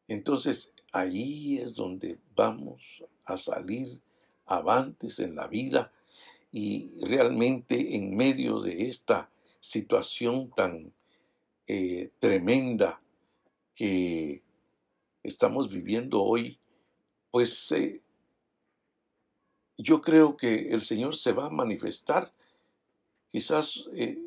entonces 0.07 0.73
ahí 0.91 1.59
es 1.59 1.75
donde 1.75 2.17
vamos 2.35 3.03
a 3.25 3.37
salir 3.37 4.01
avantes 4.47 5.19
en 5.19 5.35
la 5.35 5.47
vida 5.47 5.91
y 6.51 6.99
realmente 7.05 7.95
en 7.95 8.15
medio 8.15 8.61
de 8.61 8.87
esta 8.87 9.29
situación 9.59 10.51
tan 10.55 10.93
eh, 11.67 12.11
tremenda 12.19 13.01
que 13.75 14.41
estamos 15.23 15.69
viviendo 15.69 16.23
hoy, 16.23 16.57
pues 17.29 17.71
eh, 17.73 18.01
yo 19.77 20.01
creo 20.01 20.37
que 20.37 20.69
el 20.69 20.81
Señor 20.81 21.15
se 21.15 21.33
va 21.33 21.47
a 21.47 21.49
manifestar 21.49 22.33
quizás 23.29 23.89
eh, 23.93 24.17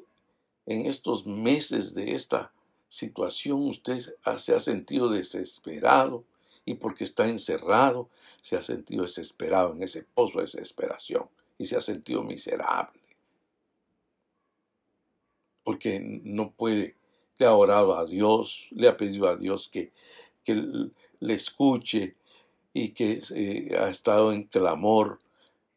en 0.66 0.86
estos 0.86 1.26
meses 1.26 1.94
de 1.94 2.14
esta 2.14 2.52
situación. 2.86 3.66
Usted 3.66 4.00
se 4.36 4.54
ha 4.54 4.60
sentido 4.60 5.08
desesperado 5.08 6.24
y 6.64 6.74
porque 6.74 7.04
está 7.04 7.26
encerrado 7.28 8.08
se 8.42 8.56
ha 8.56 8.62
sentido 8.62 9.02
desesperado 9.02 9.72
en 9.72 9.82
ese 9.82 10.02
pozo 10.02 10.38
de 10.38 10.44
desesperación 10.44 11.28
y 11.58 11.66
se 11.66 11.76
ha 11.76 11.80
sentido 11.80 12.22
miserable. 12.22 13.00
Porque 15.62 16.00
no 16.00 16.52
puede, 16.52 16.96
le 17.38 17.46
ha 17.46 17.54
orado 17.54 17.96
a 17.96 18.06
Dios, 18.06 18.68
le 18.72 18.88
ha 18.88 18.96
pedido 18.96 19.28
a 19.28 19.36
Dios 19.36 19.68
que, 19.68 19.92
que 20.44 20.54
le 20.54 21.34
escuche 21.34 22.16
y 22.72 22.90
que 22.90 23.20
eh, 23.34 23.76
ha 23.78 23.88
estado 23.88 24.32
en 24.32 24.44
clamor, 24.44 25.18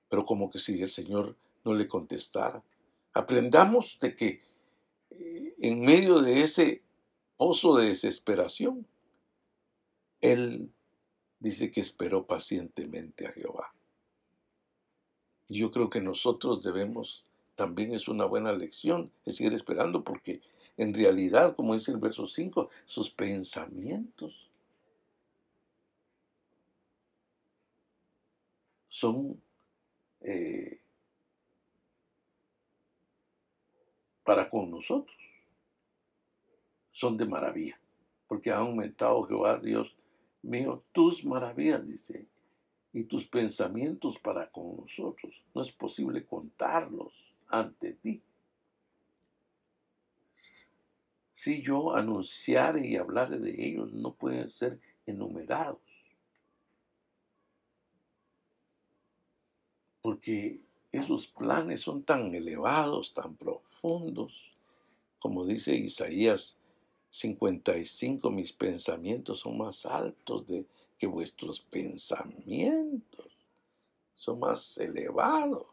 pero 0.09 0.23
como 0.23 0.49
que 0.49 0.59
si 0.59 0.81
el 0.81 0.89
Señor 0.89 1.35
no 1.65 1.73
le 1.73 1.87
contestara. 1.87 2.63
Aprendamos 3.13 3.97
de 3.99 4.15
que 4.15 4.41
eh, 5.11 5.55
en 5.59 5.81
medio 5.81 6.21
de 6.21 6.41
ese 6.41 6.81
pozo 7.37 7.75
de 7.77 7.87
desesperación, 7.87 8.87
Él 10.23 10.71
dice 11.39 11.69
que 11.69 11.81
esperó 11.81 12.25
pacientemente 12.25 13.27
a 13.27 13.33
Jehová. 13.33 13.73
Yo 15.49 15.69
creo 15.69 15.89
que 15.89 15.99
nosotros 15.99 16.63
debemos, 16.63 17.27
también 17.55 17.93
es 17.93 18.07
una 18.07 18.23
buena 18.23 18.53
lección, 18.53 19.11
es 19.25 19.35
seguir 19.35 19.51
esperando 19.51 20.05
porque 20.05 20.41
en 20.77 20.93
realidad, 20.93 21.57
como 21.57 21.73
dice 21.73 21.91
el 21.91 21.97
verso 21.97 22.25
5, 22.25 22.69
sus 22.85 23.09
pensamientos 23.09 24.49
son 28.87 29.41
eh, 30.21 30.79
para 34.23 34.49
con 34.49 34.71
nosotros, 34.71 35.17
son 36.91 37.17
de 37.17 37.25
maravilla, 37.25 37.77
porque 38.29 38.51
ha 38.51 38.59
aumentado 38.59 39.23
Jehová 39.23 39.57
Dios 39.57 39.97
mío, 40.43 40.83
tus 40.91 41.25
maravillas, 41.25 41.87
dice, 41.87 42.27
y 42.93 43.05
tus 43.05 43.25
pensamientos 43.25 44.19
para 44.19 44.49
con 44.51 44.77
nosotros. 44.77 45.43
No 45.53 45.61
es 45.61 45.71
posible 45.71 46.25
contarlos 46.25 47.13
ante 47.47 47.93
ti. 47.93 48.21
Si 51.33 51.61
yo 51.61 51.95
anunciare 51.95 52.87
y 52.87 52.95
hablare 52.95 53.39
de 53.39 53.55
ellos, 53.57 53.91
no 53.91 54.13
pueden 54.13 54.49
ser 54.49 54.79
enumerados. 55.05 55.81
Porque 60.01 60.61
esos 60.91 61.27
planes 61.27 61.81
son 61.81 62.03
tan 62.03 62.33
elevados, 62.35 63.13
tan 63.13 63.35
profundos, 63.35 64.51
como 65.19 65.45
dice 65.45 65.75
Isaías 65.75 66.59
55, 67.13 68.31
mis 68.31 68.51
pensamientos 68.53 69.41
son 69.41 69.59
más 69.59 69.85
altos 69.85 70.47
de, 70.47 70.65
que 70.97 71.05
vuestros 71.05 71.61
pensamientos, 71.61 73.27
son 74.15 74.39
más 74.39 74.79
elevados, 74.79 75.67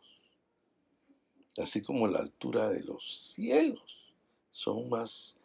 así 1.57 1.81
como 1.81 2.07
la 2.09 2.19
altura 2.19 2.69
de 2.69 2.83
los 2.83 3.33
cielos, 3.33 4.13
son 4.51 4.91
más 4.91 5.39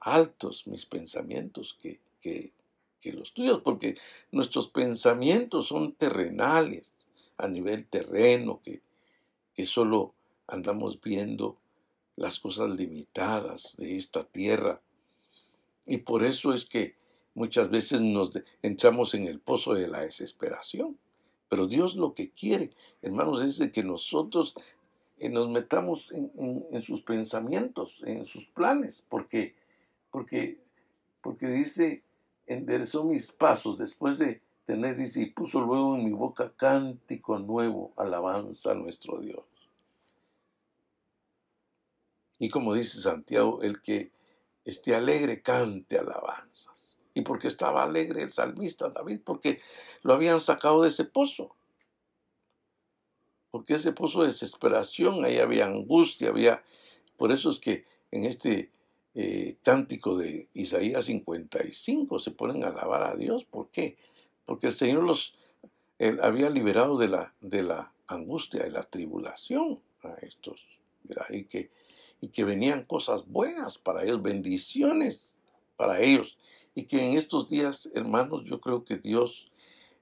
altos 0.00 0.66
mis 0.66 0.86
pensamientos 0.86 1.76
que, 1.82 2.00
que, 2.22 2.54
los 3.12 3.34
tuyos, 3.34 3.60
porque 3.60 3.94
nuestros 4.32 4.68
pensamientos 4.68 5.68
son 5.68 5.92
terrenales, 5.92 6.94
a 7.36 7.46
nivel 7.46 7.86
terreno, 7.86 8.62
que, 8.64 8.80
que 9.54 9.66
solo 9.66 10.14
andamos 10.46 10.98
viendo 11.00 11.58
las 12.16 12.40
cosas 12.40 12.70
limitadas 12.70 13.76
de 13.76 13.96
esta 13.96 14.24
tierra 14.24 14.80
y 15.86 15.98
por 15.98 16.24
eso 16.24 16.52
es 16.52 16.66
que 16.66 16.96
muchas 17.34 17.70
veces 17.70 18.00
nos 18.00 18.38
entramos 18.62 19.14
en 19.14 19.26
el 19.26 19.40
pozo 19.40 19.74
de 19.74 19.88
la 19.88 20.00
desesperación. 20.00 20.98
Pero 21.48 21.68
Dios 21.68 21.94
lo 21.94 22.14
que 22.14 22.30
quiere, 22.30 22.72
hermanos, 23.02 23.42
es 23.44 23.58
de 23.58 23.70
que 23.70 23.84
nosotros 23.84 24.56
eh, 25.18 25.28
nos 25.28 25.48
metamos 25.48 26.12
en, 26.12 26.82
sus 26.82 27.02
pensamientos, 27.02 28.02
en 28.04 28.24
sus 28.24 28.46
planes, 28.46 29.04
porque, 29.08 29.54
porque, 30.10 30.58
porque 31.22 31.46
dice, 31.46 32.02
enderezó 32.46 33.04
mis 33.04 33.30
pasos 33.30 33.78
después 33.78 34.18
de 34.18 34.42
tener, 34.64 34.96
dice, 34.96 35.22
y 35.22 35.26
puso 35.26 35.60
luego 35.60 35.96
en 35.96 36.04
mi 36.04 36.10
boca 36.10 36.52
cántico 36.56 37.38
nuevo, 37.38 37.92
alabanza 37.96 38.72
a 38.72 38.74
nuestro 38.74 39.20
Dios. 39.20 39.44
Y 42.38 42.50
como 42.50 42.74
dice 42.74 43.00
Santiago, 43.00 43.62
el 43.62 43.80
que 43.80 44.10
esté 44.66 44.94
alegre 44.94 45.40
cante 45.40 45.98
alabanzas. 45.98 46.98
Y 47.14 47.22
porque 47.22 47.48
estaba 47.48 47.82
alegre 47.82 48.22
el 48.22 48.32
salmista 48.32 48.90
David, 48.90 49.20
porque 49.24 49.60
lo 50.02 50.12
habían 50.12 50.40
sacado 50.40 50.82
de 50.82 50.88
ese 50.90 51.04
pozo. 51.04 51.56
Porque 53.50 53.74
ese 53.74 53.92
pozo 53.92 54.20
de 54.20 54.26
desesperación, 54.26 55.24
ahí 55.24 55.38
había 55.38 55.64
angustia, 55.64 56.28
había... 56.28 56.62
Por 57.16 57.32
eso 57.32 57.48
es 57.48 57.58
que 57.58 57.86
en 58.10 58.24
este 58.24 58.70
eh, 59.14 59.56
cántico 59.62 60.18
de 60.18 60.48
Isaías 60.52 61.06
55 61.06 62.18
se 62.18 62.32
ponen 62.32 62.64
a 62.64 62.68
alabar 62.68 63.04
a 63.04 63.16
Dios. 63.16 63.44
¿Por 63.44 63.70
qué? 63.70 63.96
Porque 64.44 64.66
el 64.66 64.74
Señor 64.74 65.04
los 65.04 65.32
había 66.20 66.50
liberado 66.50 66.98
de 66.98 67.08
la, 67.08 67.32
de 67.40 67.62
la 67.62 67.92
angustia, 68.08 68.64
de 68.64 68.70
la 68.70 68.82
tribulación 68.82 69.80
a 70.02 70.14
estos. 70.20 70.66
Y 71.30 71.44
que 71.44 71.70
y 72.20 72.28
que 72.28 72.44
venían 72.44 72.84
cosas 72.84 73.26
buenas 73.28 73.78
para 73.78 74.04
ellos, 74.04 74.22
bendiciones 74.22 75.38
para 75.76 76.00
ellos. 76.00 76.38
Y 76.74 76.84
que 76.84 77.02
en 77.02 77.16
estos 77.16 77.48
días, 77.48 77.90
hermanos, 77.94 78.44
yo 78.44 78.60
creo 78.60 78.84
que 78.84 78.96
Dios 78.96 79.50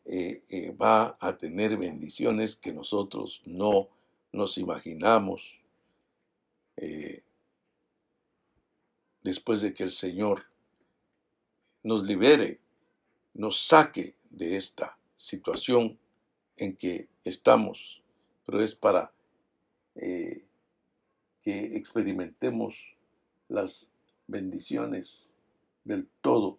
eh, 0.07 0.43
eh, 0.49 0.71
va 0.71 1.17
a 1.21 1.37
tener 1.37 1.77
bendiciones 1.77 2.57
que 2.57 2.73
nosotros 2.73 3.43
no 3.47 3.89
nos 4.33 4.59
imaginamos 4.59 5.61
eh, 6.77 7.23
después 9.23 9.63
de 9.63 9.73
que 9.73 9.85
el 9.85 9.91
Señor 9.91 10.45
nos 11.83 12.05
libere, 12.05 12.61
nos 13.33 13.61
saque 13.61 14.15
de 14.31 14.57
esta 14.57 14.99
situación 15.17 15.99
en 16.57 16.77
que 16.77 17.09
estamos, 17.25 18.03
pero 18.45 18.63
es 18.63 18.75
para 18.75 19.13
que 21.45 21.77
experimentemos 21.77 22.97
las 23.49 23.93
bendiciones 24.27 25.37
del 25.85 26.09
todo 26.23 26.59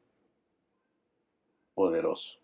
poderoso. 1.74 2.40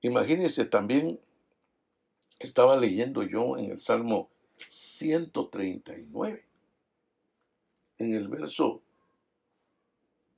Imagínense 0.00 0.64
también, 0.64 1.20
estaba 2.38 2.78
leyendo 2.78 3.22
yo 3.24 3.58
en 3.58 3.72
el 3.72 3.78
Salmo 3.78 4.30
139, 4.70 6.46
en 7.98 8.14
el 8.14 8.28
verso 8.28 8.80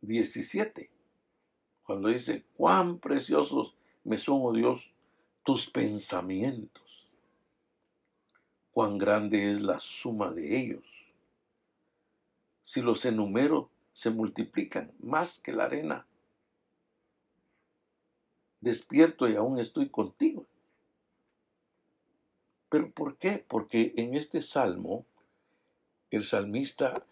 17, 0.00 0.90
cuando 1.84 2.08
dice, 2.08 2.44
cuán 2.56 2.98
preciosos 2.98 3.76
me 4.02 4.18
son, 4.18 4.40
oh 4.42 4.52
Dios, 4.52 4.92
tus 5.44 5.70
pensamientos 5.70 6.89
cuán 8.72 8.98
grande 8.98 9.50
es 9.50 9.60
la 9.62 9.80
suma 9.80 10.30
de 10.30 10.58
ellos. 10.58 10.84
Si 12.64 12.82
los 12.82 13.04
enumero, 13.04 13.70
se 13.92 14.10
multiplican 14.10 14.92
más 15.00 15.40
que 15.40 15.52
la 15.52 15.64
arena. 15.64 16.06
Despierto 18.60 19.28
y 19.28 19.36
aún 19.36 19.58
estoy 19.58 19.88
contigo. 19.88 20.46
¿Pero 22.68 22.90
por 22.92 23.16
qué? 23.16 23.44
Porque 23.46 23.92
en 23.96 24.14
este 24.14 24.40
salmo 24.42 25.04
el 26.10 26.24
salmista 26.24 27.04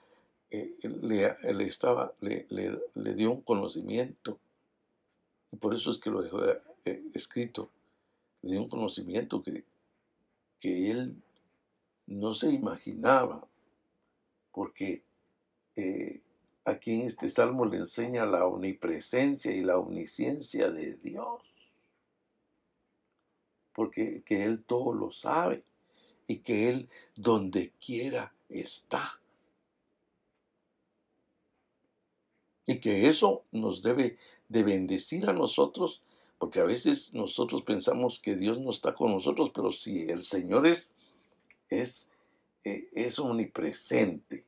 eh, 0.51 0.77
le, 0.83 1.37
estaba, 1.67 2.15
le, 2.21 3.15
dio 3.15 3.33
un 3.33 3.43
conocimiento, 3.43 4.39
y 5.53 5.57
por 5.57 5.75
eso 5.75 5.91
es 5.91 5.99
que 5.99 6.11
lo 6.11 6.23
dejó 6.23 6.45
eh, 6.85 7.03
escrito, 7.15 7.71
le 8.43 8.53
dio 8.53 8.63
un 8.63 8.69
conocimiento 8.69 9.43
que, 9.43 9.65
que 10.61 10.91
él 10.91 11.23
no 12.09 12.33
se 12.33 12.51
imaginaba, 12.51 13.47
porque 14.51 15.05
eh, 15.77 16.23
aquí 16.65 17.01
en 17.01 17.07
este 17.07 17.29
salmo 17.29 17.67
le 17.67 17.77
enseña 17.77 18.25
la 18.25 18.47
omnipresencia 18.47 19.53
y 19.53 19.63
la 19.63 19.79
omnisciencia 19.79 20.71
de 20.71 20.95
Dios, 20.95 21.43
porque 23.75 24.23
que 24.25 24.45
Él 24.45 24.65
todo 24.65 24.93
lo 24.93 25.11
sabe 25.11 25.65
y 26.27 26.39
que 26.39 26.69
Él 26.69 26.89
donde 27.15 27.73
quiera 27.79 28.33
está. 28.49 29.21
Y 32.65 32.81
que 32.81 33.09
eso 33.09 33.45
nos 33.53 33.83
debe 33.83 34.19
de 34.49 34.63
bendecir 34.63 35.29
a 35.29 35.33
nosotros, 35.33 36.03
porque 36.39 36.61
a 36.61 36.65
veces 36.65 37.15
nosotros 37.15 37.63
pensamos 37.63 38.19
que 38.19 38.35
Dios 38.35 38.59
no 38.61 38.71
está 38.71 38.95
con 38.95 39.13
nosotros, 39.13 39.51
pero 39.55 39.73
si 39.73 40.03
el 40.03 40.23
Señor 40.23 40.67
es 40.67 40.95
es, 41.71 42.11
eh, 42.65 42.89
es 42.93 43.19
omnipresente 43.19 44.45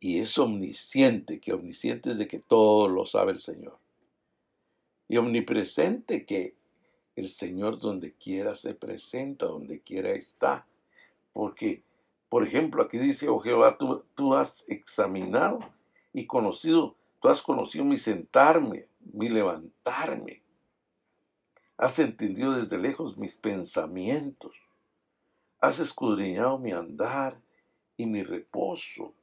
y 0.00 0.18
es 0.18 0.38
omnisciente, 0.38 1.40
que 1.40 1.52
omnisciente 1.52 2.10
es 2.10 2.18
de 2.18 2.28
que 2.28 2.38
todo 2.38 2.88
lo 2.88 3.06
sabe 3.06 3.32
el 3.32 3.40
Señor. 3.40 3.78
Y 5.08 5.16
omnipresente 5.16 6.24
que 6.24 6.54
el 7.16 7.28
Señor 7.28 7.80
donde 7.80 8.12
quiera 8.12 8.54
se 8.54 8.74
presenta, 8.74 9.46
donde 9.46 9.80
quiera 9.80 10.10
está. 10.10 10.66
Porque, 11.32 11.82
por 12.28 12.46
ejemplo, 12.46 12.82
aquí 12.82 12.98
dice, 12.98 13.28
oh 13.28 13.40
Jehová, 13.40 13.76
tú, 13.76 14.04
tú 14.14 14.34
has 14.34 14.68
examinado 14.68 15.58
y 16.12 16.26
conocido, 16.26 16.94
tú 17.20 17.28
has 17.28 17.42
conocido 17.42 17.84
mi 17.84 17.98
sentarme, 17.98 18.86
mi 19.12 19.28
levantarme. 19.28 20.42
Has 21.76 21.98
entendido 21.98 22.52
desde 22.52 22.78
lejos 22.78 23.16
mis 23.18 23.36
pensamientos. 23.36 24.67
Has 25.60 25.80
escudriñado 25.80 26.58
mi 26.58 26.72
andar 26.72 27.40
y 27.96 28.06
mi 28.06 28.22
reposo. 28.22 29.14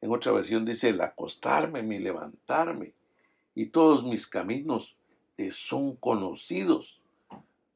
En 0.00 0.12
otra 0.12 0.32
versión 0.32 0.64
dice 0.64 0.88
el 0.88 1.00
acostarme, 1.00 1.82
mi 1.82 2.00
levantarme, 2.00 2.94
y 3.54 3.66
todos 3.66 4.04
mis 4.04 4.26
caminos 4.26 4.96
te 5.36 5.50
son 5.50 5.96
conocidos, 5.96 7.02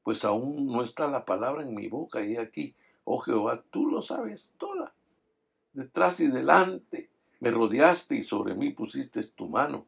pues 0.02 0.24
aún 0.24 0.66
no 0.66 0.82
está 0.82 1.06
la 1.06 1.24
palabra 1.24 1.62
en 1.62 1.74
mi 1.74 1.88
boca 1.88 2.24
y 2.24 2.36
aquí, 2.36 2.74
oh 3.04 3.18
Jehová, 3.20 3.62
tú 3.70 3.86
lo 3.86 4.02
sabes 4.02 4.52
toda. 4.58 4.92
Detrás 5.72 6.18
y 6.18 6.26
delante 6.26 7.10
me 7.38 7.52
rodeaste 7.52 8.16
y 8.16 8.24
sobre 8.24 8.54
mí 8.54 8.70
pusiste 8.70 9.22
tu 9.22 9.48
mano. 9.48 9.86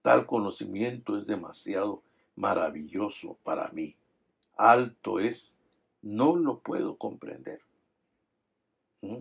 Tal 0.00 0.24
conocimiento 0.24 1.18
es 1.18 1.26
demasiado 1.26 2.02
maravilloso 2.34 3.36
para 3.42 3.68
mí. 3.72 3.96
Alto 4.56 5.20
es 5.20 5.57
no 6.02 6.36
lo 6.36 6.60
puedo 6.60 6.96
comprender. 6.96 7.60
¿Mm? 9.02 9.18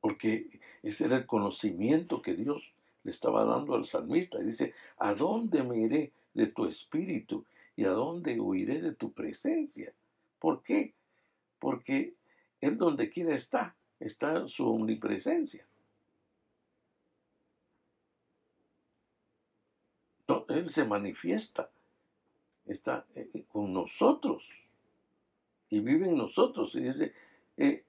Porque 0.00 0.60
ese 0.82 1.04
era 1.04 1.16
el 1.18 1.26
conocimiento 1.26 2.22
que 2.22 2.34
Dios 2.34 2.74
le 3.04 3.10
estaba 3.10 3.44
dando 3.44 3.74
al 3.74 3.84
salmista. 3.84 4.38
Dice, 4.40 4.74
¿a 4.98 5.14
dónde 5.14 5.62
me 5.62 5.78
iré 5.78 6.12
de 6.34 6.46
tu 6.48 6.66
espíritu? 6.66 7.44
¿Y 7.76 7.84
a 7.84 7.90
dónde 7.90 8.40
huiré 8.40 8.80
de 8.80 8.94
tu 8.94 9.12
presencia? 9.12 9.94
¿Por 10.38 10.62
qué? 10.62 10.94
Porque 11.58 12.14
Él 12.60 12.76
donde 12.76 13.10
quiera 13.10 13.34
está, 13.34 13.76
está 14.00 14.46
su 14.46 14.68
omnipresencia. 14.68 15.66
Él 20.48 20.68
se 20.68 20.84
manifiesta 20.84 21.70
está 22.72 23.06
eh, 23.14 23.30
eh, 23.32 23.44
con 23.48 23.72
nosotros 23.72 24.48
y 25.72 25.80
vive 25.80 26.08
en 26.08 26.18
nosotros. 26.18 26.74
Y 26.74 26.80
dice, 26.80 27.14
eh, 27.56 27.82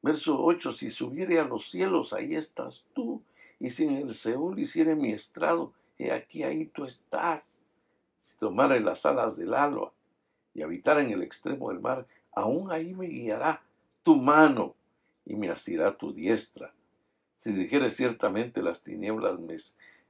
verso 0.00 0.42
8, 0.42 0.72
si 0.72 0.88
subiere 0.88 1.38
a 1.38 1.44
los 1.44 1.70
cielos, 1.70 2.14
ahí 2.14 2.34
estás 2.34 2.86
tú, 2.94 3.22
y 3.60 3.68
si 3.68 3.84
en 3.84 3.96
el 3.96 4.14
Seúl 4.14 4.58
hiciere 4.58 4.94
mi 4.94 5.12
estrado, 5.12 5.74
he 5.98 6.12
aquí 6.12 6.44
ahí 6.44 6.64
tú 6.64 6.86
estás. 6.86 7.66
Si 8.18 8.38
tomare 8.38 8.80
las 8.80 9.04
alas 9.04 9.36
del 9.36 9.52
alba 9.52 9.92
y 10.54 10.62
habitara 10.62 11.02
en 11.02 11.10
el 11.10 11.22
extremo 11.22 11.68
del 11.68 11.80
mar, 11.80 12.06
aún 12.32 12.72
ahí 12.72 12.94
me 12.94 13.06
guiará 13.06 13.62
tu 14.02 14.16
mano 14.16 14.74
y 15.26 15.36
me 15.36 15.50
asirá 15.50 15.94
tu 15.94 16.12
diestra. 16.12 16.72
Si 17.36 17.52
dijere 17.52 17.90
ciertamente 17.90 18.62
las 18.62 18.82
tinieblas 18.82 19.38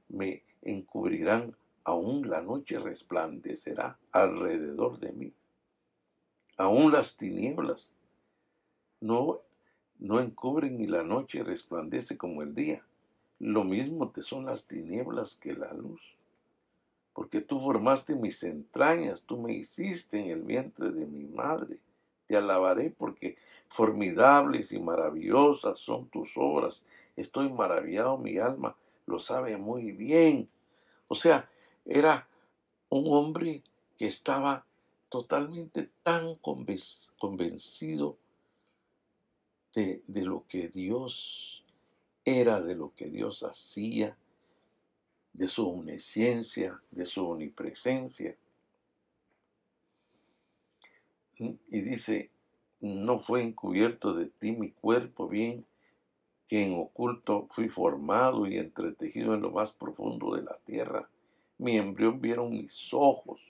me 0.07 0.43
encubrirán, 0.65 1.55
aún 1.85 2.29
la 2.29 2.41
noche 2.41 2.79
resplandecerá 2.79 3.97
alrededor 4.11 4.99
de 4.99 5.13
mí. 5.13 5.33
Aún 6.57 6.91
las 6.91 7.15
tinieblas 7.17 7.93
no, 8.99 9.41
no 9.99 10.19
encubren 10.19 10.81
y 10.81 10.87
la 10.87 11.03
noche 11.03 11.43
resplandece 11.43 12.17
como 12.17 12.41
el 12.41 12.53
día. 12.55 12.83
Lo 13.39 13.63
mismo 13.63 14.09
te 14.09 14.21
son 14.21 14.45
las 14.45 14.65
tinieblas 14.67 15.35
que 15.35 15.53
la 15.53 15.73
luz. 15.73 16.17
porque 17.13 17.39
tú 17.39 17.61
formaste 17.61 18.13
mis 18.15 18.43
entrañas, 18.43 19.21
tú 19.21 19.37
me 19.37 19.53
hiciste 19.53 20.19
en 20.19 20.31
el 20.31 20.41
vientre 20.41 20.91
de 20.91 21.05
mi 21.05 21.23
madre. 21.23 21.79
Te 22.27 22.35
alabaré 22.35 22.89
porque 22.89 23.37
formidables 23.69 24.73
y 24.73 24.79
maravillosas 24.81 25.79
son 25.79 26.09
tus 26.09 26.33
obras. 26.35 26.83
Estoy 27.15 27.49
maravillado, 27.49 28.17
mi 28.17 28.37
alma 28.37 28.75
lo 29.05 29.19
sabe 29.19 29.55
muy 29.57 29.93
bien. 29.93 30.49
O 31.07 31.15
sea, 31.15 31.49
era 31.85 32.27
un 32.89 33.05
hombre 33.13 33.63
que 33.97 34.07
estaba 34.07 34.65
totalmente 35.09 35.89
tan 36.03 36.35
convencido 36.35 38.17
de, 39.73 40.03
de 40.07 40.21
lo 40.23 40.45
que 40.47 40.67
Dios 40.69 41.63
era, 42.23 42.59
de 42.61 42.75
lo 42.75 42.93
que 42.95 43.09
Dios 43.09 43.43
hacía, 43.43 44.17
de 45.33 45.47
su 45.47 45.69
omnisciencia, 45.69 46.81
de 46.91 47.05
su 47.05 47.27
omnipresencia. 47.27 48.35
Y 51.37 51.81
dice, 51.81 52.31
no 52.79 53.19
fue 53.19 53.43
encubierto 53.43 54.13
de 54.13 54.27
ti 54.27 54.53
mi 54.53 54.71
cuerpo 54.71 55.27
bien, 55.27 55.65
que 56.47 56.63
en 56.63 56.73
oculto 56.73 57.47
fui 57.49 57.69
formado 57.69 58.47
y 58.47 58.57
entretejido 58.57 59.33
en 59.33 59.41
lo 59.41 59.51
más 59.51 59.71
profundo 59.71 60.35
de 60.35 60.43
la 60.43 60.57
tierra. 60.65 61.09
Mi 61.57 61.77
embrión 61.77 62.21
vieron 62.21 62.51
mis 62.51 62.93
ojos, 62.93 63.41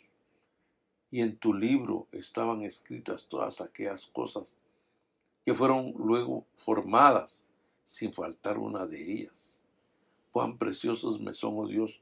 y 1.11 1.21
en 1.21 1.37
tu 1.37 1.53
libro 1.53 2.07
estaban 2.11 2.63
escritas 2.63 3.27
todas 3.27 3.61
aquellas 3.61 4.05
cosas 4.07 4.55
que 5.45 5.53
fueron 5.53 5.93
luego 5.97 6.45
formadas, 6.55 7.45
sin 7.83 8.11
faltar 8.11 8.57
una 8.57 8.87
de 8.87 9.11
ellas. 9.11 9.61
Cuán 10.31 10.57
preciosos 10.57 11.21
me 11.21 11.33
son, 11.33 11.53
oh 11.57 11.67
Dios, 11.67 12.01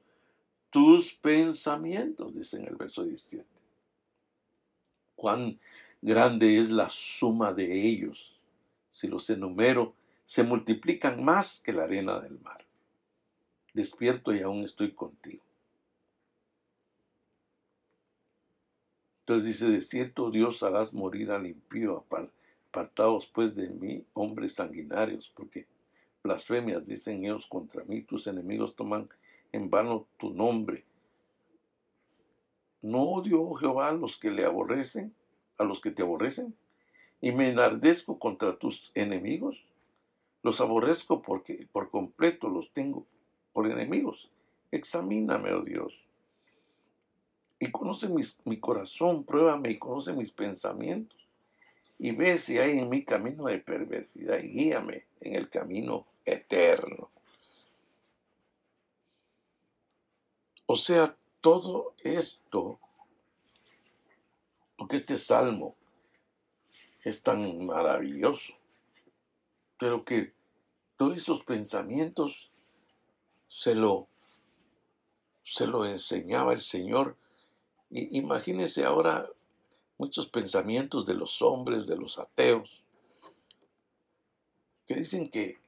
tus 0.69 1.13
pensamientos, 1.13 2.33
dice 2.33 2.57
en 2.57 2.67
el 2.67 2.75
verso 2.75 3.03
17. 3.03 3.45
Cuán 5.15 5.59
grande 6.01 6.57
es 6.57 6.71
la 6.71 6.89
suma 6.89 7.53
de 7.53 7.87
ellos. 7.87 8.33
Si 8.89 9.07
los 9.07 9.29
enumero, 9.29 9.93
se 10.25 10.43
multiplican 10.43 11.23
más 11.23 11.59
que 11.59 11.73
la 11.73 11.83
arena 11.83 12.19
del 12.19 12.39
mar. 12.39 12.65
Despierto 13.73 14.33
y 14.33 14.41
aún 14.41 14.63
estoy 14.63 14.93
contigo. 14.93 15.43
Entonces 19.21 19.47
dice, 19.47 19.71
de 19.71 19.81
cierto 19.81 20.31
Dios 20.31 20.63
harás 20.63 20.93
morir 20.93 21.31
al 21.31 21.47
impío, 21.47 22.05
apartados 22.69 23.25
pues 23.25 23.55
de 23.55 23.69
mí, 23.69 24.05
hombres 24.13 24.53
sanguinarios, 24.53 25.31
porque 25.33 25.65
blasfemias 26.21 26.85
dicen 26.85 27.23
ellos 27.23 27.47
contra 27.47 27.83
mí, 27.85 28.01
tus 28.01 28.27
enemigos 28.27 28.75
toman 28.75 29.07
en 29.53 29.69
vano 29.69 30.07
tu 30.17 30.33
nombre. 30.33 30.83
¿No 32.81 33.01
odio, 33.03 33.41
oh 33.41 33.53
Jehová, 33.53 33.89
a 33.89 33.93
los 33.93 34.17
que 34.17 34.29
le 34.29 34.43
aborrecen, 34.43 35.15
a 35.57 35.63
los 35.63 35.79
que 35.79 35.91
te 35.91 36.01
aborrecen? 36.01 36.53
Y 37.21 37.31
me 37.31 37.49
enardezco 37.49 38.19
contra 38.19 38.57
tus 38.57 38.91
enemigos. 38.93 39.63
Los 40.43 40.61
aborrezco 40.61 41.21
porque 41.21 41.67
por 41.71 41.89
completo 41.89 42.49
los 42.49 42.71
tengo 42.71 43.07
por 43.51 43.65
enemigos. 43.65 44.31
Examíname, 44.71 45.51
oh 45.53 45.61
Dios. 45.61 46.05
Y 47.59 47.71
conoce 47.71 48.07
mi 48.45 48.59
corazón, 48.59 49.23
pruébame 49.23 49.71
y 49.71 49.79
conoce 49.79 50.13
mis 50.13 50.31
pensamientos 50.31 51.23
y 52.03 52.11
ve 52.11 52.37
si 52.37 52.57
hay 52.57 52.79
en 52.79 52.89
mi 52.89 53.05
camino 53.05 53.45
de 53.45 53.59
perversidad 53.59 54.39
y 54.39 54.49
guíame 54.49 55.05
en 55.21 55.35
el 55.35 55.49
camino 55.49 56.05
eterno. 56.25 57.09
O 60.65 60.75
sea, 60.75 61.15
todo 61.39 61.93
esto, 62.03 62.79
porque 64.75 64.97
este 64.97 65.17
salmo 65.17 65.75
es 67.03 67.21
tan 67.21 67.65
maravilloso, 67.65 68.53
pero 69.83 70.05
que 70.05 70.31
todos 70.95 71.17
esos 71.17 71.43
pensamientos 71.43 72.53
se 73.49 73.75
lo, 73.75 74.07
se 75.43 75.67
lo 75.67 75.85
enseñaba 75.85 76.53
el 76.53 76.61
Señor. 76.61 77.17
Y 77.89 78.17
imagínense 78.17 78.85
ahora 78.85 79.29
muchos 79.97 80.29
pensamientos 80.29 81.05
de 81.05 81.15
los 81.15 81.41
hombres, 81.41 81.85
de 81.85 81.97
los 81.97 82.17
ateos, 82.17 82.85
que 84.87 84.95
dicen 84.95 85.29
que, 85.29 85.59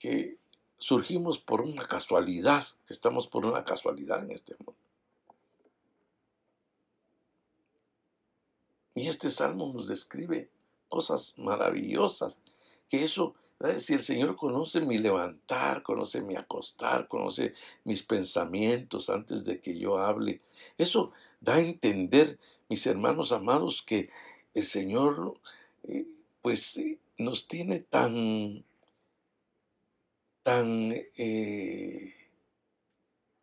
que 0.00 0.36
surgimos 0.76 1.38
por 1.38 1.60
una 1.60 1.86
casualidad, 1.86 2.66
que 2.88 2.94
estamos 2.94 3.28
por 3.28 3.46
una 3.46 3.64
casualidad 3.64 4.24
en 4.24 4.32
este 4.32 4.56
mundo. 4.58 4.74
Y 8.96 9.06
este 9.06 9.30
salmo 9.30 9.72
nos 9.72 9.86
describe 9.86 10.50
cosas 10.88 11.34
maravillosas, 11.38 12.42
que 12.88 13.02
eso, 13.02 13.34
si 13.78 13.94
el 13.94 14.02
Señor 14.02 14.36
conoce 14.36 14.80
mi 14.80 14.98
levantar, 14.98 15.82
conoce 15.82 16.20
mi 16.20 16.36
acostar, 16.36 17.08
conoce 17.08 17.52
mis 17.84 18.02
pensamientos 18.02 19.10
antes 19.10 19.44
de 19.44 19.60
que 19.60 19.78
yo 19.78 19.98
hable, 19.98 20.40
eso 20.78 21.12
da 21.40 21.56
a 21.56 21.60
entender, 21.60 22.38
mis 22.68 22.86
hermanos 22.86 23.32
amados, 23.32 23.82
que 23.82 24.10
el 24.54 24.64
Señor, 24.64 25.38
eh, 25.84 26.06
pues, 26.42 26.76
eh, 26.78 26.98
nos 27.18 27.48
tiene 27.48 27.80
tan, 27.80 28.64
tan 30.42 30.92
eh, 30.92 32.14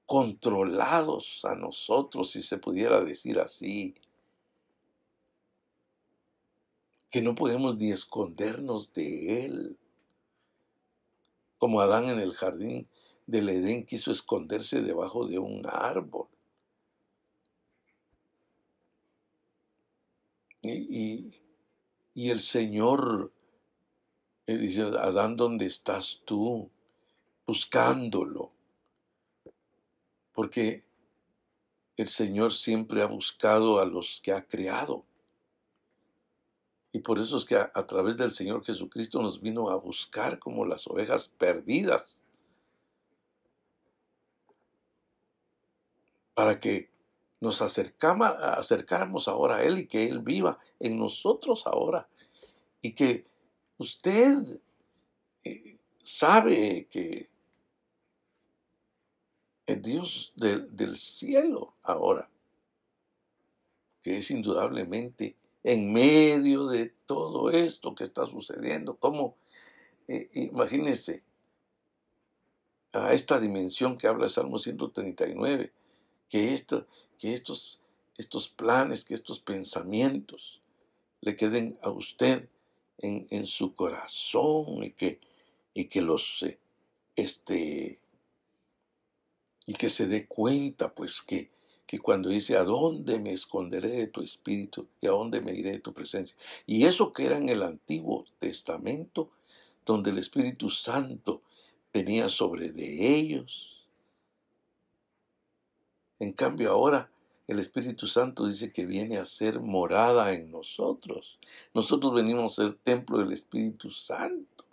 controlados 0.05 1.43
a 1.45 1.55
nosotros, 1.55 2.31
si 2.31 2.41
se 2.43 2.57
pudiera 2.57 3.01
decir 3.01 3.39
así, 3.39 3.95
que 7.13 7.21
no 7.21 7.35
podemos 7.35 7.77
ni 7.77 7.91
escondernos 7.91 8.91
de 8.91 9.45
Él. 9.45 9.77
Como 11.59 11.79
Adán 11.79 12.09
en 12.09 12.17
el 12.17 12.33
jardín 12.33 12.89
del 13.27 13.49
Edén 13.49 13.85
quiso 13.85 14.11
esconderse 14.11 14.81
debajo 14.81 15.27
de 15.27 15.37
un 15.37 15.61
árbol. 15.67 16.27
Y, 20.63 21.39
el 22.15 22.39
Señor 22.39 23.31
dice, 24.47 24.81
Adán, 24.81 25.37
¿dónde 25.37 25.67
estás 25.67 26.23
tú? 26.25 26.71
Buscándolo. 27.45 28.51
Porque 30.31 30.83
el 31.95 32.07
Señor 32.07 32.53
siempre 32.53 33.03
ha 33.03 33.05
buscado 33.07 33.79
a 33.79 33.85
los 33.85 34.19
que 34.19 34.31
ha 34.31 34.47
creado. 34.47 35.05
Y 36.95 36.99
por 36.99 37.17
eso 37.17 37.37
es 37.37 37.45
que 37.45 37.55
a, 37.55 37.87
través 37.87 38.17
del 38.17 38.29
Señor 38.29 38.63
Jesucristo 38.63 39.19
nos 39.19 39.41
vino 39.41 39.69
a 39.71 39.75
buscar 39.77 40.37
como 40.37 40.63
las 40.63 40.85
ovejas 40.85 41.27
perdidas. 41.27 42.23
Para 46.35 46.59
que 46.59 46.91
nos 47.41 47.63
acercáramos 47.63 49.27
ahora 49.27 49.55
a 49.55 49.63
Él 49.63 49.79
y 49.79 49.87
que 49.87 50.07
Él 50.07 50.19
viva 50.19 50.59
en 50.79 50.99
nosotros 50.99 51.65
ahora. 51.65 52.07
Y 52.83 52.93
que 52.93 53.25
usted 53.79 54.61
eh, 55.43 55.79
sabe 56.03 56.87
que 56.91 57.27
el 59.65 59.81
Dios 59.81 60.31
del 60.35 60.95
cielo 60.95 61.73
ahora, 61.81 62.29
que 64.03 64.17
es 64.17 64.29
indudablemente 64.29 65.37
en 65.63 65.91
medio 65.91 66.67
de 66.67 66.93
todo 67.05 67.49
esto 67.49 67.95
que 67.95 68.03
está 68.03 68.25
sucediendo, 68.25 68.97
como 68.97 69.37
eh, 70.07 70.51
a 72.91 73.13
esta 73.13 73.39
dimensión 73.39 73.97
que 73.97 74.07
habla 74.07 74.25
el 74.25 74.29
Salmo 74.29 74.59
139, 74.59 75.71
que, 76.29 76.53
esto, 76.53 76.85
que 77.17 77.33
estos, 77.33 77.79
estos 78.17 78.49
planes, 78.49 79.05
que 79.05 79.13
estos 79.13 79.39
pensamientos 79.39 80.61
le 81.21 81.35
queden 81.37 81.79
a 81.81 81.89
usted 81.89 82.49
en, 82.97 83.27
en 83.29 83.45
su 83.45 83.73
corazón 83.73 84.83
y 84.83 84.91
que, 84.91 85.19
y 85.73 85.85
que 85.85 86.01
los, 86.01 86.43
eh, 86.43 86.59
este, 87.15 87.99
y 89.65 89.73
que 89.73 89.89
se 89.89 90.07
dé 90.07 90.27
cuenta, 90.27 90.93
pues, 90.93 91.21
que, 91.21 91.52
que 91.85 91.99
cuando 91.99 92.29
dice, 92.29 92.57
¿a 92.57 92.63
dónde 92.63 93.19
me 93.19 93.33
esconderé 93.33 93.89
de 93.89 94.07
tu 94.07 94.21
espíritu 94.21 94.87
y 95.01 95.07
a 95.07 95.11
dónde 95.11 95.41
me 95.41 95.53
iré 95.53 95.71
de 95.71 95.79
tu 95.79 95.93
presencia? 95.93 96.35
Y 96.65 96.85
eso 96.85 97.13
que 97.13 97.25
era 97.25 97.37
en 97.37 97.49
el 97.49 97.61
Antiguo 97.63 98.25
Testamento, 98.39 99.29
donde 99.85 100.11
el 100.11 100.17
Espíritu 100.17 100.69
Santo 100.69 101.41
venía 101.93 102.29
sobre 102.29 102.71
de 102.71 103.15
ellos, 103.15 103.85
en 106.19 106.31
cambio 106.31 106.71
ahora 106.71 107.09
el 107.47 107.59
Espíritu 107.59 108.07
Santo 108.07 108.47
dice 108.47 108.71
que 108.71 108.85
viene 108.85 109.17
a 109.17 109.25
ser 109.25 109.59
morada 109.59 110.33
en 110.33 110.49
nosotros. 110.49 111.39
Nosotros 111.73 112.13
venimos 112.13 112.57
a 112.57 112.63
ser 112.63 112.75
templo 112.75 113.17
del 113.17 113.33
Espíritu 113.33 113.91
Santo. 113.91 114.65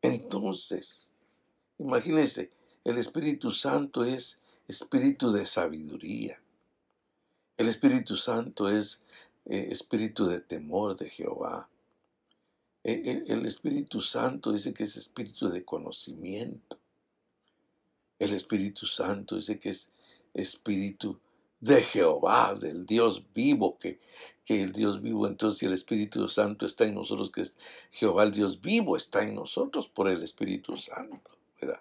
Entonces, 0.00 1.10
imagínense, 1.78 2.52
El 2.84 2.98
Espíritu 2.98 3.50
Santo 3.50 4.04
es 4.04 4.40
espíritu 4.68 5.30
de 5.32 5.44
sabiduría. 5.44 6.40
El 7.56 7.68
Espíritu 7.68 8.16
Santo 8.16 8.68
es 8.68 9.00
eh, 9.46 9.68
espíritu 9.70 10.26
de 10.26 10.40
temor 10.40 10.96
de 10.96 11.08
Jehová. 11.08 11.68
E, 12.84 13.24
el 13.26 13.46
Espíritu 13.46 14.00
Santo 14.02 14.52
dice 14.52 14.74
que 14.74 14.84
es 14.84 14.96
espíritu 14.96 15.48
de 15.48 15.64
conocimiento. 15.64 16.78
El 18.18 18.34
Espíritu 18.34 18.86
Santo 18.86 19.36
dice 19.36 19.58
que 19.58 19.70
es 19.70 19.90
espíritu 20.34 21.18
de 21.60 21.82
Jehová, 21.82 22.54
del 22.54 22.84
Dios 22.84 23.24
vivo, 23.34 23.78
que, 23.78 24.00
que 24.44 24.62
el 24.62 24.72
Dios 24.72 25.00
vivo, 25.00 25.26
entonces 25.26 25.62
el 25.62 25.72
Espíritu 25.72 26.28
Santo 26.28 26.66
está 26.66 26.84
en 26.84 26.94
nosotros, 26.94 27.30
que 27.30 27.40
es 27.42 27.56
Jehová 27.90 28.24
el 28.24 28.32
Dios 28.32 28.60
vivo 28.60 28.96
está 28.96 29.22
en 29.22 29.34
nosotros 29.34 29.88
por 29.88 30.08
el 30.08 30.22
Espíritu 30.22 30.76
Santo, 30.76 31.30
¿verdad? 31.60 31.80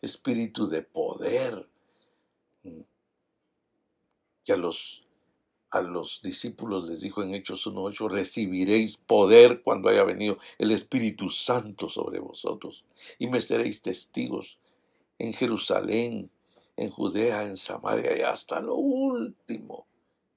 Espíritu 0.00 0.68
de 0.68 0.82
poder, 0.82 1.66
que 4.44 4.52
a 4.52 4.56
los, 4.56 5.04
a 5.70 5.80
los 5.80 6.20
discípulos 6.22 6.88
les 6.88 7.00
dijo 7.00 7.22
en 7.22 7.34
Hechos 7.34 7.66
1.8, 7.66 8.10
recibiréis 8.10 8.96
poder 8.96 9.62
cuando 9.62 9.88
haya 9.88 10.04
venido 10.04 10.38
el 10.58 10.70
Espíritu 10.70 11.28
Santo 11.30 11.88
sobre 11.88 12.20
vosotros 12.20 12.84
y 13.18 13.28
me 13.28 13.40
seréis 13.40 13.82
testigos 13.82 14.58
en 15.18 15.32
Jerusalén, 15.32 16.30
en 16.76 16.90
Judea, 16.90 17.44
en 17.44 17.56
Samaria 17.56 18.16
y 18.16 18.22
hasta 18.22 18.60
lo 18.60 18.74
último 18.74 19.86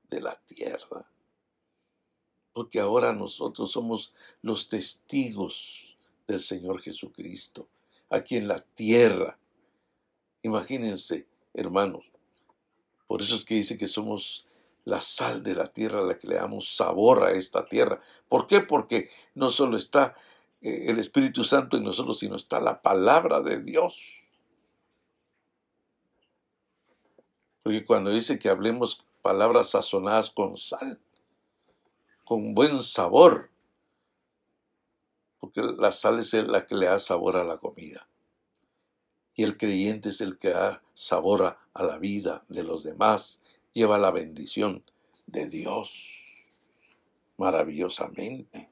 de 0.09 0.21
la 0.21 0.35
tierra. 0.45 1.09
Porque 2.53 2.79
ahora 2.79 3.11
nosotros 3.11 3.71
somos 3.71 4.13
los 4.41 4.69
testigos 4.69 5.97
del 6.27 6.39
Señor 6.39 6.81
Jesucristo, 6.81 7.67
aquí 8.09 8.37
en 8.37 8.47
la 8.47 8.59
tierra. 8.59 9.37
Imagínense, 10.41 11.27
hermanos, 11.53 12.11
por 13.07 13.21
eso 13.21 13.35
es 13.35 13.45
que 13.45 13.55
dice 13.55 13.77
que 13.77 13.87
somos 13.87 14.47
la 14.83 15.01
sal 15.01 15.43
de 15.43 15.55
la 15.55 15.67
tierra, 15.67 16.01
la 16.01 16.17
que 16.17 16.27
le 16.27 16.35
damos 16.35 16.75
sabor 16.75 17.23
a 17.23 17.31
esta 17.31 17.65
tierra. 17.65 18.01
¿Por 18.29 18.47
qué? 18.47 18.61
Porque 18.61 19.09
no 19.33 19.49
solo 19.49 19.77
está 19.77 20.15
eh, 20.61 20.85
el 20.87 20.99
Espíritu 20.99 21.43
Santo 21.43 21.77
en 21.77 21.83
nosotros, 21.83 22.19
sino 22.19 22.35
está 22.35 22.59
la 22.59 22.81
palabra 22.81 23.41
de 23.41 23.61
Dios. 23.61 24.23
Porque 27.63 27.83
cuando 27.83 28.11
dice 28.11 28.37
que 28.37 28.49
hablemos 28.49 29.05
palabras 29.23 29.71
sazonadas 29.71 30.29
con 30.29 30.55
sal, 30.55 30.99
con 32.23 32.53
buen 32.53 32.81
sabor, 32.83 33.49
porque 35.39 35.61
la 35.61 35.91
sal 35.91 36.19
es 36.19 36.33
la 36.33 36.65
que 36.67 36.75
le 36.75 36.85
da 36.85 36.99
sabor 36.99 37.37
a 37.37 37.43
la 37.43 37.57
comida. 37.57 38.07
Y 39.35 39.43
el 39.43 39.57
creyente 39.57 40.09
es 40.09 40.21
el 40.21 40.37
que 40.37 40.49
da 40.49 40.81
sabor 40.93 41.43
a, 41.73 41.83
la 41.83 41.97
vida 41.97 42.45
de 42.47 42.63
los 42.63 42.83
demás, 42.83 43.41
lleva 43.73 43.97
la 43.97 44.09
bendición 44.09 44.83
de 45.27 45.49
Dios 45.49 46.45
maravillosamente. 47.37 48.69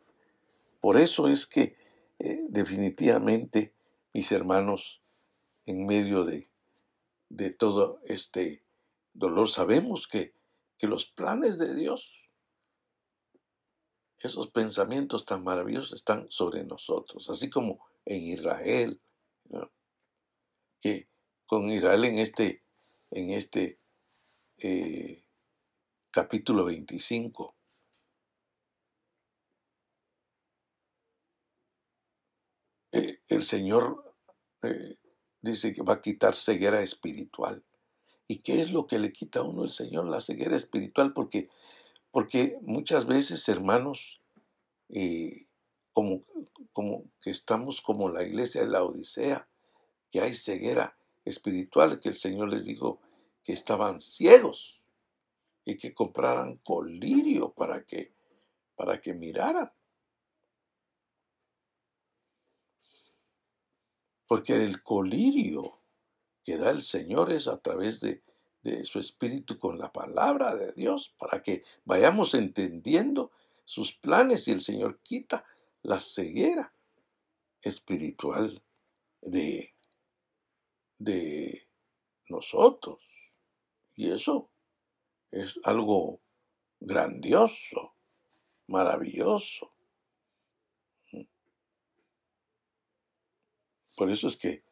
Por 0.79 0.97
eso 0.97 1.27
es 1.27 1.45
que 1.45 1.75
eh, 2.19 2.39
definitivamente, 2.47 3.73
mis 4.13 4.31
hermanos, 4.31 5.01
en 5.65 5.85
medio 5.85 6.23
de, 6.23 6.47
de 7.27 7.51
todo 7.51 7.99
este 8.05 8.63
dolor, 9.13 9.49
sabemos 9.49 10.07
que, 10.07 10.33
que 10.77 10.87
los 10.87 11.05
planes 11.05 11.57
de 11.57 11.75
Dios, 11.75 12.09
esos 14.19 14.49
pensamientos 14.49 15.25
tan 15.25 15.43
maravillosos 15.43 15.91
están 15.91 16.31
sobre 16.31 16.63
nosotros, 16.63 17.29
así 17.29 17.49
como 17.49 17.85
en 18.05 18.21
Israel, 18.21 19.01
que 20.83 21.07
con 21.45 21.69
Israel 21.69 22.03
en 22.03 22.17
este, 22.17 22.61
en 23.11 23.31
este 23.31 23.79
eh, 24.57 25.23
capítulo 26.11 26.65
25, 26.65 27.55
eh, 32.91 33.19
el 33.29 33.43
Señor 33.43 34.13
eh, 34.63 34.97
dice 35.41 35.71
que 35.71 35.83
va 35.83 35.93
a 35.93 36.01
quitar 36.01 36.35
ceguera 36.35 36.81
espiritual. 36.81 37.63
¿Y 38.27 38.39
qué 38.39 38.61
es 38.61 38.73
lo 38.73 38.85
que 38.85 38.99
le 38.99 39.13
quita 39.13 39.39
a 39.39 39.43
uno 39.43 39.63
el 39.63 39.69
Señor? 39.69 40.07
La 40.07 40.19
ceguera 40.19 40.57
espiritual, 40.57 41.13
porque, 41.13 41.49
porque 42.11 42.57
muchas 42.61 43.05
veces, 43.05 43.47
hermanos, 43.47 44.21
como, 45.93 46.23
como 46.73 47.05
que 47.21 47.29
estamos 47.29 47.79
como 47.79 48.09
la 48.09 48.23
iglesia 48.23 48.61
de 48.61 48.67
la 48.67 48.83
Odisea, 48.83 49.47
que 50.13 50.21
hay 50.21 50.35
ceguera 50.35 50.95
espiritual, 51.25 51.99
que 51.99 52.09
el 52.09 52.15
Señor 52.15 52.49
les 52.49 52.65
dijo 52.65 53.01
que 53.43 53.51
estaban 53.51 53.99
ciegos 53.99 54.79
y 55.65 55.75
que 55.75 55.95
compraran 55.95 56.57
colirio 56.57 57.51
para 57.51 57.83
que, 57.83 58.13
para 58.75 59.01
que 59.01 59.15
miraran. 59.15 59.71
Porque 64.27 64.53
el 64.53 64.83
colirio 64.83 65.79
que 66.43 66.57
da 66.57 66.69
el 66.69 66.83
Señor 66.83 67.31
es 67.31 67.47
a 67.47 67.59
través 67.59 67.99
de, 67.99 68.21
su 68.83 68.99
Espíritu 68.99 69.57
con 69.57 69.79
la 69.79 69.91
palabra 69.91 70.55
de 70.55 70.73
Dios, 70.73 71.15
para 71.17 71.41
que 71.41 71.63
vayamos 71.85 72.35
entendiendo 72.35 73.31
sus 73.65 73.93
planes 73.93 74.47
y 74.47 74.51
el 74.51 74.61
Señor 74.61 74.99
quita 74.99 75.43
la 75.81 75.99
ceguera 75.99 76.71
espiritual 77.63 78.61
de, 79.19 79.72
de 81.03 81.67
nosotros. 82.29 83.01
Y 83.95 84.11
eso 84.11 84.49
es 85.31 85.59
algo 85.63 86.21
grandioso, 86.79 87.95
maravilloso. 88.67 89.73
Por 93.95 94.09
eso 94.09 94.27
es 94.27 94.37
que 94.37 94.63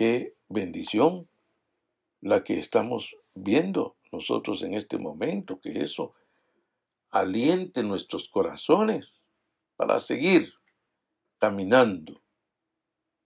Qué 0.00 0.34
bendición 0.48 1.28
la 2.22 2.42
que 2.42 2.58
estamos 2.58 3.16
viendo 3.34 3.98
nosotros 4.12 4.62
en 4.62 4.72
este 4.72 4.96
momento, 4.96 5.60
que 5.60 5.80
eso 5.80 6.14
aliente 7.10 7.82
nuestros 7.82 8.30
corazones 8.30 9.26
para 9.76 10.00
seguir 10.00 10.54
caminando 11.38 12.22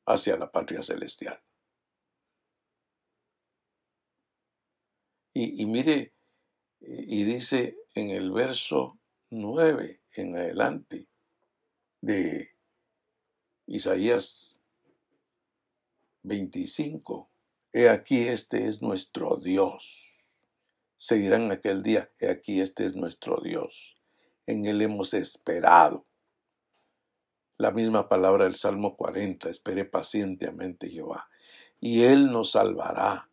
hacia 0.05 0.37
la 0.37 0.51
patria 0.51 0.83
celestial. 0.83 1.41
Y, 5.37 5.67
mire, 5.67 6.13
y 6.81 7.25
dice 7.25 7.77
en 7.95 8.11
el 8.11 8.31
verso 8.31 8.99
9 9.31 10.01
en 10.15 10.37
adelante 10.37 11.09
de 12.01 12.51
Isaías 13.67 14.61
25. 16.23 17.29
He 17.73 17.89
aquí 17.89 18.29
este 18.29 18.69
es 18.69 18.81
nuestro 18.81 19.37
Dios. 19.37 20.23
Seguirán 20.97 21.51
aquel 21.51 21.83
día, 21.83 22.13
he 22.21 22.31
aquí 22.31 22.61
este 22.61 22.85
es 22.87 22.95
nuestro 22.95 23.41
Dios. 23.43 23.97
En 24.47 24.67
él 24.67 24.81
hemos 24.83 25.15
esperado. 25.15 26.07
La 27.57 27.73
misma 27.73 28.09
palabra 28.09 28.45
del 28.45 28.55
Salmo 28.55 28.97
40, 28.97 29.49
esperé 29.49 29.85
pacientemente 29.85 30.89
Jehová, 30.89 31.29
y 31.81 32.05
él 32.05 32.31
nos 32.31 32.53
salvará. 32.53 33.29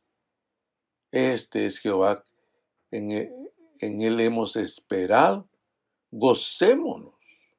Este 1.12 1.65
es 1.65 1.80
Jehová, 1.80 2.24
en 2.89 3.12
él, 3.12 3.30
e, 3.82 3.86
en 3.86 4.02
él 4.02 4.19
hemos 4.19 4.56
esperado. 4.56 5.47
Gocémonos 6.12 7.13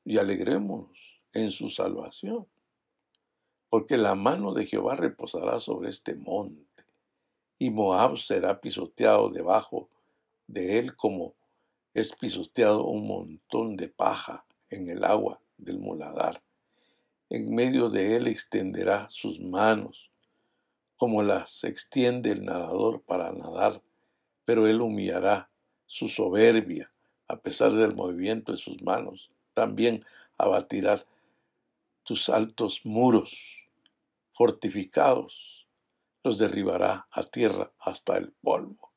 y 0.05 0.19
alegrémonos 0.19 1.23
en 1.33 1.51
su 1.51 1.69
salvación 1.69 2.47
porque 3.73 3.97
la 3.97 4.15
mano 4.15 4.53
de 4.53 4.67
Jehová 4.67 4.97
reposará 4.97 5.59
sobre 5.59 5.89
este 5.89 6.15
monte, 6.15 6.85
y 7.59 7.71
Moab 7.71 8.19
será 8.19 8.61
pisoteado 8.61 9.31
debajo 9.31 9.89
de 10.47 10.79
él 10.79 10.95
como 10.95 11.35
es 11.95 12.15
pisoteado 12.15 12.85
un 12.85 13.07
montón 13.07 13.79
de 13.79 13.89
paja 13.89 14.45
en 14.69 14.91
el 14.91 15.03
agua 15.05 15.41
del 15.57 15.79
muladar. 15.79 16.43
En 17.31 17.55
medio 17.55 17.89
de 17.89 18.17
él 18.17 18.27
extenderá 18.27 19.09
sus 19.09 19.41
manos, 19.41 20.12
como 21.03 21.25
las 21.25 21.65
extiende 21.65 22.31
el 22.31 22.45
nadador 22.45 23.03
para 23.03 23.33
nadar, 23.33 23.83
pero 24.45 24.69
él 24.69 24.81
humillará 24.81 25.51
su 25.85 26.09
soberbia 26.09 26.93
a 27.27 27.41
pesar 27.41 27.73
del 27.73 27.97
movimiento 27.97 28.53
de 28.53 28.59
sus 28.59 28.81
manos. 28.83 29.33
También 29.53 30.05
abatirá 30.39 31.05
tus 32.05 32.29
altos 32.29 32.87
muros 32.87 33.69
fortificados, 34.31 35.69
los 36.23 36.39
derribará 36.39 37.09
a 37.11 37.25
tierra 37.25 37.73
hasta 37.81 38.17
el 38.17 38.31
polvo. 38.41 38.93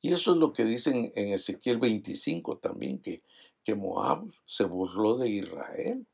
Y 0.00 0.14
eso 0.14 0.32
es 0.32 0.38
lo 0.38 0.54
que 0.54 0.64
dicen 0.64 1.12
en 1.14 1.34
Ezequiel 1.34 1.76
25 1.76 2.56
también, 2.56 3.02
que, 3.02 3.22
que 3.62 3.74
Moab 3.74 4.32
se 4.46 4.64
burló 4.64 5.18
de 5.18 5.28
Israel. 5.28 6.06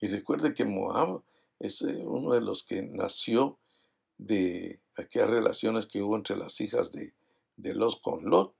Y 0.00 0.08
recuerde 0.08 0.52
que 0.52 0.64
Moab 0.64 1.22
es 1.60 1.82
eh, 1.82 2.04
uno 2.04 2.32
de 2.32 2.40
los 2.40 2.64
que 2.64 2.82
nació 2.82 3.60
de 4.16 4.82
aquellas 4.96 5.30
relaciones 5.30 5.86
que 5.86 6.02
hubo 6.02 6.16
entre 6.16 6.36
las 6.36 6.60
hijas 6.60 6.90
de, 6.90 7.14
de 7.56 7.74
Lot 7.74 8.00
con 8.00 8.24
Lot. 8.28 8.56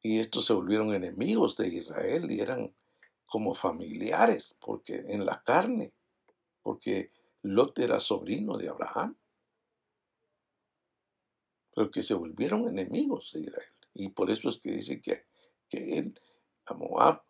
Y 0.00 0.20
estos 0.20 0.46
se 0.46 0.54
volvieron 0.54 0.94
enemigos 0.94 1.56
de 1.56 1.68
Israel 1.68 2.30
y 2.30 2.40
eran 2.40 2.74
como 3.26 3.54
familiares, 3.54 4.56
porque 4.60 5.04
en 5.08 5.26
la 5.26 5.42
carne, 5.42 5.92
porque 6.62 7.12
Lot 7.42 7.78
era 7.78 8.00
sobrino 8.00 8.56
de 8.56 8.68
Abraham, 8.68 9.18
pero 11.74 11.90
que 11.90 12.02
se 12.02 12.14
volvieron 12.14 12.68
enemigos 12.68 13.32
de 13.34 13.40
Israel. 13.40 13.74
Y 13.94 14.08
por 14.10 14.30
eso 14.30 14.48
es 14.48 14.58
que 14.58 14.72
dice 14.72 15.00
que, 15.00 15.26
que 15.68 15.98
él, 15.98 16.20
a 16.66 16.74
Moab, 16.74 17.22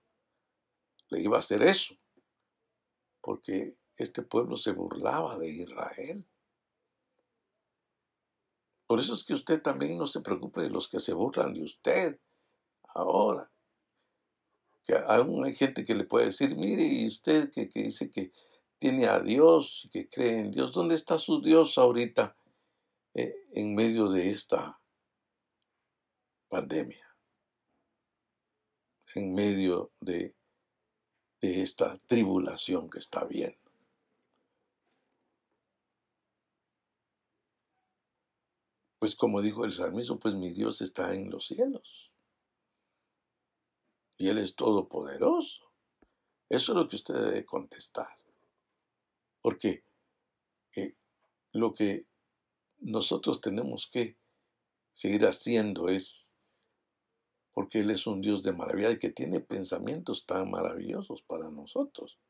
le 1.09 1.21
iba 1.21 1.37
a 1.37 1.41
hacer 1.41 1.63
eso, 1.63 1.97
porque 3.21 3.77
este 3.97 4.23
pueblo 4.23 4.57
se 4.57 4.73
burlaba 4.73 5.39
de 5.39 5.49
Israel. 5.49 6.25
Por 8.87 8.99
eso 8.99 9.15
es 9.15 9.25
que 9.25 9.35
usted 9.35 9.63
también 9.63 9.97
no 9.99 10.07
se 10.07 10.21
preocupe 10.21 10.63
de 10.63 10.71
los 10.71 10.89
que 10.89 10.99
se 10.99 11.13
burlan 11.13 11.55
de 11.55 11.63
usted 11.63 12.19
ahora. 12.95 13.51
Que 14.83 14.97
aún 14.97 15.45
hay 15.45 15.55
gente 15.55 15.85
que 15.85 15.95
le 15.95 16.05
puede 16.05 16.27
decir, 16.27 16.57
mire, 16.57 16.83
y 16.83 17.07
usted 17.07 17.51
que, 17.51 17.69
que 17.69 17.85
dice 17.85 18.11
que 18.11 18.33
tiene 18.81 19.07
a 19.07 19.21
Dios, 19.21 19.89
que 19.93 20.09
cree 20.09 20.39
en 20.39 20.51
Dios, 20.51 20.73
¿dónde 20.73 20.95
está 20.95 21.19
su 21.19 21.41
Dios 21.41 21.77
ahorita 21.77 22.35
eh, 23.15 23.35
en 23.53 23.75
medio 23.75 24.09
de 24.09 24.31
esta 24.31 24.81
pandemia? 26.49 27.07
En 29.15 29.35
medio 29.35 29.93
de, 30.01 30.35
de 31.41 31.63
esta 31.63 31.97
tribulación 32.07 32.89
que 32.89 33.01
está 33.01 33.25
viendo. 33.25 33.60
Pues 39.01 39.17
como 39.17 39.41
dijo 39.41 39.65
el 39.65 39.73
salmismo, 39.73 40.21
pues 40.21 40.35
mi 40.35 40.51
Dios 40.51 40.83
está 40.83 41.15
en 41.15 41.31
los 41.31 41.47
cielos. 41.47 42.13
Y 44.19 44.29
Él 44.29 44.37
es 44.37 44.55
todopoderoso. 44.55 45.73
Eso 46.51 46.73
es 46.73 46.77
lo 46.77 46.87
que 46.87 46.97
usted 46.97 47.15
debe 47.15 47.47
contestar. 47.47 48.19
Porque 49.41 49.85
eh, 50.77 50.97
lo 51.53 51.73
que 51.73 52.05
nosotros 52.81 53.41
tenemos 53.41 53.89
que 53.91 54.19
seguir 54.93 55.25
haciendo 55.25 55.89
es, 55.89 56.35
porque 57.53 57.81
Él 57.81 57.91
es 57.91 58.07
un 58.07 58.21
Dios 58.21 58.43
de 58.43 58.53
maravilla 58.53 58.91
y 58.91 58.99
que 58.99 59.09
tiene 59.09 59.41
pensamientos 59.41 60.27
tan 60.27 60.51
maravillosos 60.51 61.23
para 61.23 61.51
nosotros. 61.51 62.21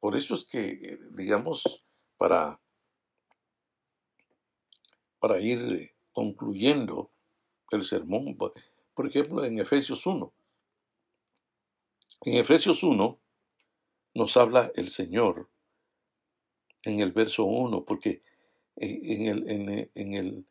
Por 0.00 0.16
eso 0.16 0.34
es 0.34 0.46
que, 0.46 0.70
eh, 0.70 0.98
digamos, 1.10 1.84
para, 2.18 2.60
para 5.18 5.40
ir 5.40 5.94
concluyendo 6.12 7.10
el 7.70 7.84
sermón. 7.84 8.36
Por 8.36 9.06
ejemplo, 9.06 9.44
en 9.44 9.58
Efesios 9.58 10.04
1. 10.04 10.32
En 12.22 12.36
Efesios 12.36 12.82
1 12.82 13.18
nos 14.14 14.36
habla 14.36 14.72
el 14.74 14.90
Señor 14.90 15.48
en 16.84 17.00
el 17.00 17.12
verso 17.12 17.44
1, 17.44 17.84
porque 17.84 18.20
en, 18.76 19.26
el, 19.26 19.48
en, 19.48 19.90
en, 19.94 20.14
el, 20.14 20.46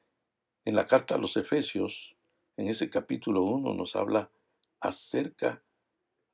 en 0.65 0.75
la 0.75 0.85
carta 0.85 1.15
a 1.15 1.17
los 1.17 1.35
Efesios, 1.37 2.15
en 2.55 2.67
ese 2.67 2.89
capítulo 2.89 3.43
1, 3.43 3.73
nos 3.73 3.95
habla 3.95 4.31
acerca 4.79 5.63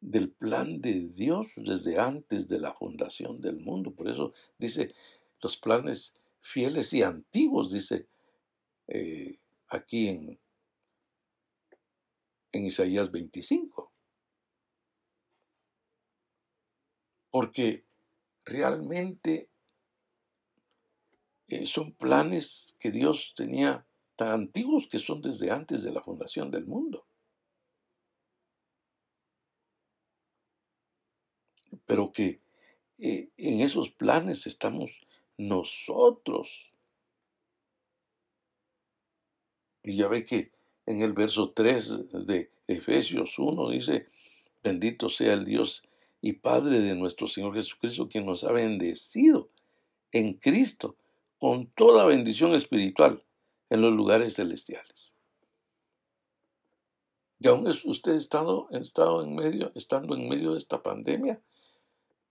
del 0.01 0.31
plan 0.31 0.81
de 0.81 1.07
Dios 1.07 1.51
desde 1.55 1.97
antes 1.99 2.47
de 2.47 2.59
la 2.59 2.73
fundación 2.73 3.39
del 3.39 3.57
mundo. 3.57 3.91
Por 3.91 4.09
eso 4.09 4.33
dice, 4.57 4.93
los 5.43 5.57
planes 5.57 6.15
fieles 6.39 6.93
y 6.93 7.03
antiguos, 7.03 7.71
dice 7.71 8.07
eh, 8.87 9.37
aquí 9.67 10.07
en, 10.07 10.39
en 12.53 12.65
Isaías 12.65 13.11
25. 13.11 13.91
Porque 17.29 17.85
realmente 18.45 19.49
eh, 21.47 21.65
son 21.65 21.93
planes 21.93 22.77
que 22.79 22.91
Dios 22.91 23.33
tenía 23.35 23.85
tan 24.15 24.29
antiguos 24.29 24.87
que 24.87 24.99
son 24.99 25.21
desde 25.21 25.51
antes 25.51 25.83
de 25.83 25.91
la 25.91 26.01
fundación 26.01 26.51
del 26.51 26.65
mundo. 26.65 27.05
Pero 31.85 32.11
que 32.13 32.41
eh, 32.99 33.29
en 33.35 33.61
esos 33.61 33.89
planes 33.91 34.45
estamos 34.47 35.05
nosotros. 35.37 36.71
Y 39.83 39.97
ya 39.97 40.07
ve 40.07 40.25
que 40.25 40.51
en 40.85 41.01
el 41.01 41.13
verso 41.13 41.51
3 41.51 42.25
de 42.25 42.51
Efesios 42.67 43.37
1 43.37 43.69
dice, 43.69 44.07
bendito 44.63 45.09
sea 45.09 45.33
el 45.33 45.45
Dios 45.45 45.83
y 46.21 46.33
Padre 46.33 46.79
de 46.79 46.95
nuestro 46.95 47.27
Señor 47.27 47.53
Jesucristo, 47.53 48.07
quien 48.07 48.25
nos 48.25 48.43
ha 48.43 48.51
bendecido 48.51 49.49
en 50.11 50.33
Cristo 50.33 50.95
con 51.37 51.67
toda 51.67 52.05
bendición 52.05 52.53
espiritual 52.53 53.23
en 53.69 53.81
los 53.81 53.93
lugares 53.93 54.35
celestiales. 54.35 55.13
Y 57.39 57.47
aún 57.49 57.67
usted 57.67 58.13
estado, 58.13 58.69
estado 58.71 59.21
en 59.21 59.35
medio, 59.35 59.73
estando 59.75 60.15
en 60.15 60.29
medio 60.29 60.53
de 60.53 60.59
esta 60.59 60.81
pandemia, 60.81 61.41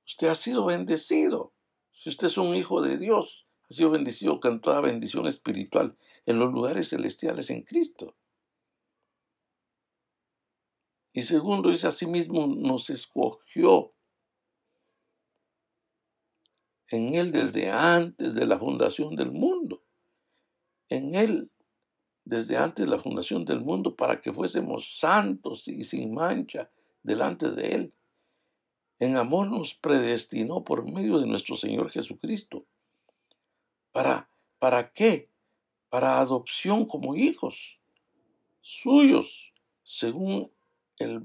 usted 0.06 0.28
ha 0.28 0.34
sido 0.34 0.64
bendecido. 0.64 1.52
Si 1.92 2.08
usted 2.08 2.26
es 2.26 2.38
un 2.38 2.56
hijo 2.56 2.80
de 2.80 2.96
Dios, 2.96 3.46
ha 3.70 3.74
sido 3.74 3.90
bendecido 3.90 4.40
con 4.40 4.60
toda 4.60 4.80
bendición 4.80 5.26
espiritual 5.26 5.96
en 6.26 6.38
los 6.38 6.52
lugares 6.52 6.88
celestiales 6.88 7.50
en 7.50 7.62
Cristo. 7.62 8.16
Y 11.12 11.22
segundo, 11.22 11.70
dice 11.70 11.86
asimismo, 11.86 12.46
nos 12.46 12.88
escogió 12.88 13.92
en 16.88 17.12
Él 17.12 17.30
desde 17.30 17.70
antes 17.70 18.34
de 18.34 18.46
la 18.46 18.58
fundación 18.58 19.14
del 19.14 19.30
mundo. 19.30 19.84
En 20.88 21.14
Él, 21.14 21.50
desde 22.24 22.56
antes 22.56 22.86
de 22.86 22.90
la 22.90 22.98
fundación 22.98 23.44
del 23.44 23.60
mundo, 23.60 23.94
para 23.94 24.20
que 24.20 24.32
fuésemos 24.32 24.98
santos 24.98 25.68
y 25.68 25.84
sin 25.84 26.14
mancha 26.14 26.70
delante 27.02 27.50
de 27.50 27.74
Él 27.74 27.94
en 28.98 29.16
amor 29.16 29.50
nos 29.50 29.74
predestinó 29.74 30.64
por 30.64 30.84
medio 30.90 31.18
de 31.18 31.26
nuestro 31.26 31.56
Señor 31.56 31.90
Jesucristo. 31.90 32.64
¿Para, 33.90 34.28
para 34.58 34.92
qué? 34.92 35.28
Para 35.88 36.20
adopción 36.20 36.86
como 36.86 37.16
hijos 37.16 37.80
suyos, 38.60 39.52
según 39.82 40.52
el, 40.98 41.20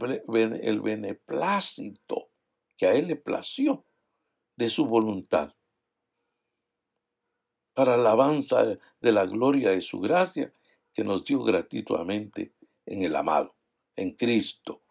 el 0.62 0.82
beneplácito 0.82 2.30
que 2.76 2.88
a 2.88 2.94
Él 2.94 3.08
le 3.08 3.16
plació 3.16 3.86
de 4.56 4.70
su 4.70 4.88
voluntad, 4.88 5.54
para 7.74 7.94
alabanza 7.94 8.66
de 8.66 9.12
la 9.12 9.26
gloria 9.28 9.70
de 9.70 9.82
su 9.82 10.00
gracia 10.00 10.52
que 10.94 11.04
nos 11.04 11.24
dio 11.26 11.44
gratuitamente 11.44 12.54
en 12.88 13.04
el 13.04 13.16
amado, 13.16 13.56
en 13.96 14.16
Cristo 14.16 14.82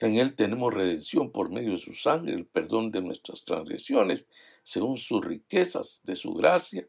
En 0.00 0.16
Él 0.16 0.34
tenemos 0.34 0.72
redención 0.72 1.30
por 1.30 1.50
medio 1.50 1.72
de 1.72 1.78
su 1.78 1.92
sangre, 1.92 2.34
el 2.34 2.46
perdón 2.46 2.90
de 2.90 3.02
nuestras 3.02 3.44
transgresiones, 3.44 4.26
según 4.62 4.96
sus 4.96 5.22
riquezas 5.22 6.00
de 6.04 6.16
su 6.16 6.32
gracia, 6.32 6.88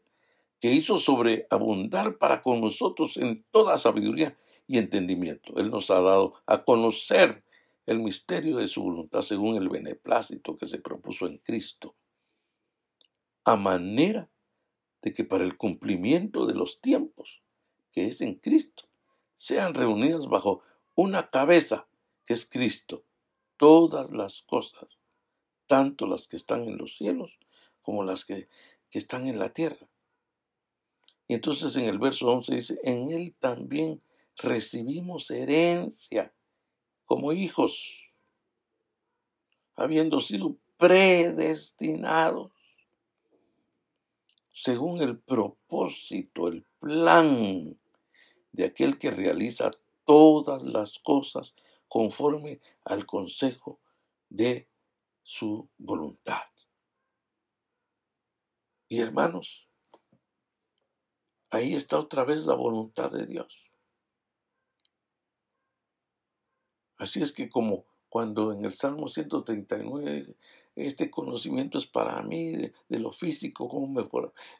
que 0.58 0.72
hizo 0.72 0.96
sobreabundar 0.98 2.16
para 2.16 2.40
con 2.40 2.62
nosotros 2.62 3.18
en 3.18 3.44
toda 3.50 3.76
sabiduría 3.76 4.38
y 4.66 4.78
entendimiento. 4.78 5.58
Él 5.58 5.70
nos 5.70 5.90
ha 5.90 6.00
dado 6.00 6.34
a 6.46 6.64
conocer 6.64 7.44
el 7.84 7.98
misterio 7.98 8.56
de 8.56 8.68
su 8.68 8.82
voluntad 8.82 9.20
según 9.20 9.56
el 9.56 9.68
beneplácito 9.68 10.56
que 10.56 10.66
se 10.66 10.78
propuso 10.78 11.26
en 11.26 11.36
Cristo, 11.38 11.94
a 13.44 13.56
manera 13.56 14.30
de 15.02 15.12
que 15.12 15.24
para 15.24 15.44
el 15.44 15.58
cumplimiento 15.58 16.46
de 16.46 16.54
los 16.54 16.80
tiempos, 16.80 17.42
que 17.90 18.06
es 18.06 18.22
en 18.22 18.36
Cristo, 18.36 18.84
sean 19.36 19.74
reunidas 19.74 20.28
bajo 20.28 20.62
una 20.94 21.28
cabeza 21.28 21.88
que 22.24 22.34
es 22.34 22.46
Cristo, 22.46 23.04
todas 23.56 24.10
las 24.10 24.42
cosas, 24.42 24.88
tanto 25.66 26.06
las 26.06 26.26
que 26.26 26.36
están 26.36 26.64
en 26.64 26.76
los 26.76 26.96
cielos 26.96 27.38
como 27.82 28.04
las 28.04 28.24
que, 28.24 28.48
que 28.90 28.98
están 28.98 29.26
en 29.26 29.38
la 29.38 29.52
tierra. 29.52 29.88
Y 31.28 31.34
entonces 31.34 31.76
en 31.76 31.84
el 31.84 31.98
verso 31.98 32.28
11 32.28 32.54
dice, 32.54 32.80
en 32.84 33.10
Él 33.10 33.34
también 33.38 34.02
recibimos 34.36 35.30
herencia 35.30 36.32
como 37.04 37.32
hijos, 37.32 38.12
habiendo 39.76 40.20
sido 40.20 40.56
predestinados 40.76 42.52
según 44.52 45.00
el 45.00 45.18
propósito, 45.18 46.46
el 46.48 46.64
plan 46.78 47.76
de 48.52 48.64
aquel 48.64 48.98
que 48.98 49.10
realiza 49.10 49.70
todas 50.04 50.62
las 50.62 50.98
cosas 50.98 51.54
conforme 51.92 52.58
al 52.84 53.04
consejo 53.04 53.78
de 54.30 54.66
su 55.22 55.68
voluntad. 55.76 56.40
Y 58.88 59.00
hermanos, 59.00 59.68
ahí 61.50 61.74
está 61.74 61.98
otra 61.98 62.24
vez 62.24 62.46
la 62.46 62.54
voluntad 62.54 63.12
de 63.12 63.26
Dios. 63.26 63.70
Así 66.96 67.22
es 67.22 67.30
que 67.30 67.50
como 67.50 67.84
cuando 68.08 68.54
en 68.54 68.64
el 68.64 68.72
Salmo 68.72 69.06
139 69.06 70.34
este 70.76 71.10
conocimiento 71.10 71.76
es 71.76 71.84
para 71.84 72.22
mí 72.22 72.52
de, 72.52 72.98
lo 72.98 73.12
físico, 73.12 73.68
cómo 73.68 73.86
me, 73.86 74.08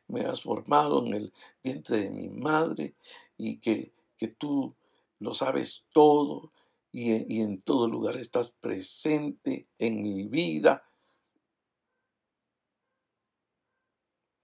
me, 0.06 0.26
has 0.28 0.42
formado 0.42 1.06
en 1.06 1.14
el 1.14 1.32
vientre 1.64 1.96
de 1.96 2.10
mi 2.10 2.28
madre 2.28 2.94
y 3.38 3.56
que, 3.56 3.94
que 4.18 4.28
tú 4.28 4.74
lo 5.18 5.32
sabes 5.32 5.88
todo 5.94 6.52
y, 6.92 7.40
en 7.40 7.62
todo 7.62 7.88
lugar 7.88 8.18
estás 8.18 8.52
presente 8.52 9.66
en 9.78 10.02
mi 10.02 10.28
vida. 10.28 10.86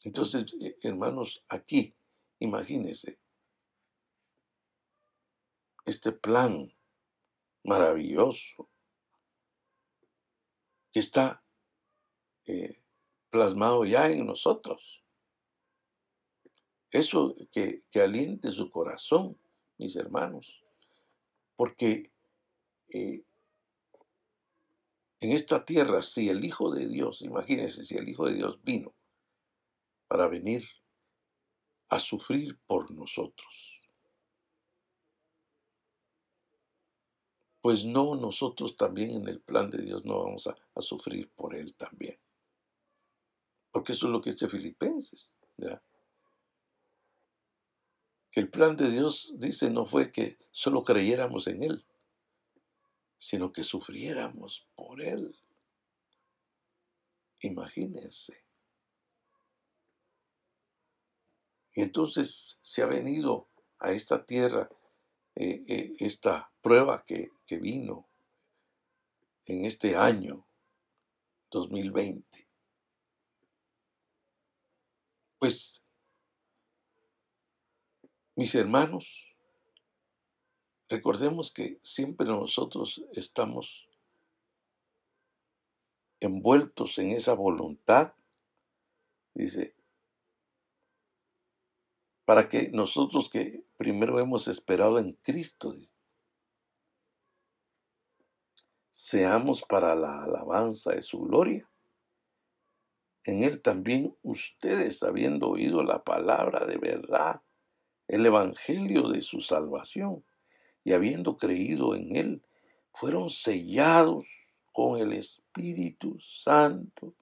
Entonces, 0.05 0.55
eh, 0.63 0.79
hermanos, 0.83 1.45
aquí, 1.49 1.95
imagínense, 2.39 3.21
este 5.85 6.13
plan 6.13 6.73
maravilloso 7.65 8.71
que 10.91 11.01
está 11.01 11.45
eh, 12.47 12.83
plasmado 13.29 13.85
ya 13.85 14.11
en 14.11 14.25
nosotros. 14.25 15.05
Eso 16.91 17.37
que, 17.53 17.85
que, 17.91 18.01
aliente 18.01 18.51
su 18.53 18.71
corazón, 18.71 19.39
mis 19.77 19.95
hermanos, 19.97 20.65
porque 21.57 22.11
eh, 22.89 23.23
en 25.21 25.33
esta 25.33 25.65
tierra, 25.65 26.01
si 26.03 26.29
el 26.29 26.45
Hijo 26.45 26.71
de 26.73 26.87
Dios, 26.87 27.23
imagínense, 27.23 27.85
si 27.85 27.97
el 27.97 28.09
Hijo 28.09 28.27
de 28.27 28.35
Dios 28.35 28.63
vino 28.63 28.95
para 30.07 30.29
venir 30.29 30.65
a 31.89 31.99
sufrir 31.99 32.59
por 32.67 32.91
nosotros, 32.91 33.91
pues 37.61 37.85
no 37.85 38.15
nosotros 38.15 38.77
también 38.77 39.11
en 39.11 39.29
el 39.29 39.41
plan 39.41 39.69
de 39.69 39.83
Dios 39.83 40.05
no 40.05 40.23
vamos 40.23 40.47
a, 40.47 40.57
a 40.75 40.81
sufrir 40.81 41.29
por 41.31 41.57
Él 41.57 41.75
también. 41.75 42.19
Porque 43.73 43.93
eso 43.93 44.07
es 44.07 44.13
lo 44.13 44.21
que 44.21 44.31
dice 44.31 44.49
Filipenses. 44.49 45.37
Que 48.31 48.41
el 48.41 48.51
plan 48.51 48.77
de 48.77 48.91
Dios, 48.91 49.35
dice, 49.37 49.71
no 49.71 49.87
fue 49.87 50.13
que 50.13 50.39
solo 50.51 50.85
creyéramos 50.85 51.49
en 51.49 51.63
Él, 51.65 51.85
sino 53.19 53.53
que 53.53 53.63
sufriéramos 53.63 54.67
por 54.75 55.03
Él. 55.03 55.37
Imagínense. 57.41 58.45
Y 61.75 61.83
entonces 61.83 62.59
se 62.63 62.83
ha 62.83 62.87
venido 62.87 63.49
a 63.79 63.93
esta 63.93 64.25
tierra 64.25 64.69
eh, 65.37 65.63
eh, 65.69 65.93
esta 66.01 66.51
prueba 66.63 67.05
que, 67.05 67.31
que 67.47 67.59
vino 67.59 68.09
en 69.45 69.67
este 69.67 69.95
año 69.95 70.47
2020 71.51 72.49
pues, 75.39 75.83
mis 78.35 78.55
hermanos, 78.55 79.28
recordemos 80.89 81.53
que 81.53 81.79
siempre 81.83 82.27
nosotros 82.27 83.05
estamos 83.13 83.89
envueltos 86.21 86.99
en 86.99 87.13
esa 87.13 87.35
voluntad, 87.35 88.15
dice, 89.35 89.75
para 92.25 92.49
que 92.49 92.71
nosotros 92.71 93.31
que 93.31 93.65
primero 93.77 94.19
hemos 94.19 94.49
esperado 94.49 94.99
en 94.99 95.13
Cristo, 95.15 95.75
seamos 98.91 99.63
para 99.63 99.95
la 99.95 100.25
alabanza 100.25 100.93
de 100.93 101.03
su 101.03 101.21
gloria. 101.23 101.71
En 103.25 103.43
él 103.43 103.63
también 103.63 104.17
ustedes, 104.23 105.03
habiendo 105.03 105.49
oído 105.51 105.83
la 105.83 106.03
palabra 106.03 106.67
de 106.67 106.77
verdad, 106.77 107.43
el 108.09 108.27
evangelio 108.27 109.09
de 109.09 109.23
su 109.23 109.41
salvación, 109.41 110.25
y 110.89 110.93
habiendo 110.95 111.37
creído 111.37 111.95
en 111.95 112.17
él, 112.17 112.43
fueron 112.95 113.29
sellados 113.29 114.25
con 114.73 114.99
el 114.99 115.13
Espíritu 115.13 116.19
Santo 116.19 117.15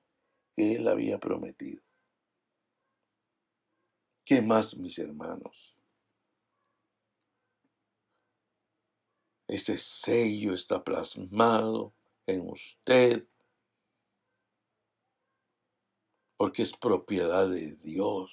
que 0.55 0.77
él 0.77 0.87
había 0.87 1.19
prometido. 1.19 1.83
¿Qué 4.25 4.41
más, 4.41 4.77
mis 4.77 4.97
hermanos? 5.01 5.77
Ese 9.49 9.79
sello 9.79 10.55
está 10.55 10.85
plasmado 10.85 11.93
en 12.25 12.49
usted 12.49 13.27
porque 16.37 16.63
es 16.63 16.73
propiedad 16.77 17.49
de 17.49 17.75
Dios. 17.75 18.31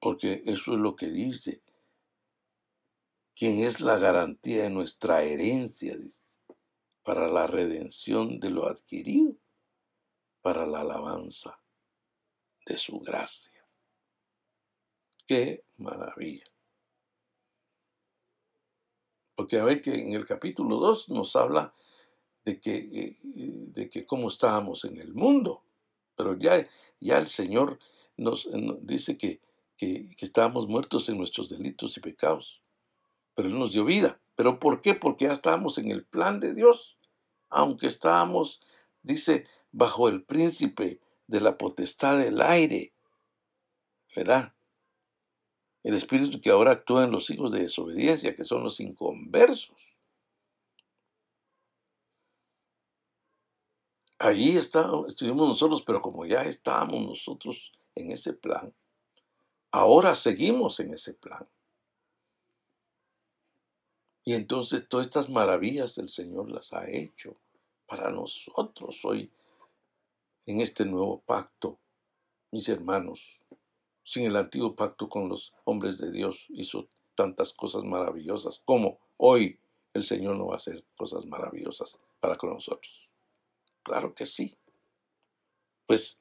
Porque 0.00 0.42
eso 0.44 0.72
es 0.72 0.80
lo 0.80 0.96
que 0.96 1.06
dice. 1.06 1.62
Quien 3.34 3.60
es 3.60 3.80
la 3.80 3.98
garantía 3.98 4.64
de 4.64 4.70
nuestra 4.70 5.22
herencia, 5.22 5.96
para 7.02 7.28
la 7.28 7.46
redención 7.46 8.40
de 8.40 8.50
lo 8.50 8.68
adquirido, 8.68 9.36
para 10.40 10.66
la 10.66 10.80
alabanza 10.80 11.60
de 12.66 12.76
su 12.76 13.00
gracia. 13.00 13.66
Qué 15.26 15.64
maravilla. 15.76 16.44
Porque 19.34 19.58
a 19.58 19.64
ver 19.64 19.82
que 19.82 19.94
en 19.94 20.14
el 20.14 20.24
capítulo 20.24 20.76
2 20.76 21.10
nos 21.10 21.34
habla 21.36 21.74
de 22.44 22.60
que, 22.60 23.16
de 23.22 23.90
que 23.90 24.06
cómo 24.06 24.28
estábamos 24.28 24.84
en 24.84 24.98
el 24.98 25.12
mundo. 25.14 25.62
Pero 26.16 26.38
ya, 26.38 26.66
ya 27.00 27.18
el 27.18 27.26
Señor 27.26 27.78
nos, 28.16 28.48
dice 28.82 29.18
que, 29.18 29.40
que, 29.76 30.14
estábamos 30.18 30.68
muertos 30.68 31.08
en 31.08 31.18
nuestros 31.18 31.48
delitos 31.50 31.96
y 31.96 32.00
pecados. 32.00 32.63
Pero 33.34 33.48
Él 33.48 33.58
nos 33.58 33.72
dio 33.72 33.84
vida. 33.84 34.20
¿Pero 34.36 34.58
por 34.58 34.80
qué? 34.80 34.94
Porque 34.94 35.26
ya 35.26 35.32
estábamos 35.32 35.78
en 35.78 35.90
el 35.90 36.04
plan 36.04 36.40
de 36.40 36.54
Dios. 36.54 36.98
Aunque 37.48 37.86
estábamos, 37.86 38.62
dice, 39.02 39.46
bajo 39.70 40.08
el 40.08 40.24
príncipe 40.24 41.00
de 41.26 41.40
la 41.40 41.58
potestad 41.58 42.18
del 42.18 42.40
aire. 42.40 42.92
¿Verdad? 44.14 44.52
El 45.82 45.94
espíritu 45.94 46.40
que 46.40 46.50
ahora 46.50 46.72
actúa 46.72 47.04
en 47.04 47.10
los 47.10 47.28
hijos 47.30 47.52
de 47.52 47.60
desobediencia, 47.60 48.34
que 48.34 48.44
son 48.44 48.62
los 48.62 48.80
inconversos. 48.80 49.94
Allí 54.18 54.56
estuvimos 54.56 55.48
nosotros, 55.48 55.82
pero 55.82 56.00
como 56.00 56.24
ya 56.24 56.44
estábamos 56.44 57.04
nosotros 57.04 57.72
en 57.94 58.10
ese 58.10 58.32
plan, 58.32 58.72
ahora 59.70 60.14
seguimos 60.14 60.80
en 60.80 60.94
ese 60.94 61.12
plan. 61.12 61.46
Y 64.24 64.32
entonces 64.32 64.88
todas 64.88 65.06
estas 65.06 65.28
maravillas 65.28 65.98
el 65.98 66.08
Señor 66.08 66.50
las 66.50 66.72
ha 66.72 66.88
hecho 66.88 67.36
para 67.86 68.10
nosotros 68.10 69.04
hoy 69.04 69.30
en 70.46 70.60
este 70.60 70.86
nuevo 70.86 71.20
pacto. 71.20 71.78
Mis 72.50 72.68
hermanos, 72.68 73.42
sin 74.02 74.24
el 74.26 74.36
antiguo 74.36 74.74
pacto 74.74 75.08
con 75.08 75.28
los 75.28 75.52
hombres 75.64 75.98
de 75.98 76.10
Dios 76.10 76.46
hizo 76.50 76.88
tantas 77.14 77.52
cosas 77.52 77.84
maravillosas 77.84 78.62
como 78.64 78.98
hoy 79.18 79.58
el 79.92 80.02
Señor 80.02 80.36
no 80.36 80.46
va 80.46 80.54
a 80.54 80.56
hacer 80.56 80.84
cosas 80.96 81.24
maravillosas 81.26 81.98
para 82.20 82.36
con 82.36 82.50
nosotros. 82.50 83.12
Claro 83.82 84.14
que 84.14 84.26
sí. 84.26 84.56
Pues, 85.86 86.18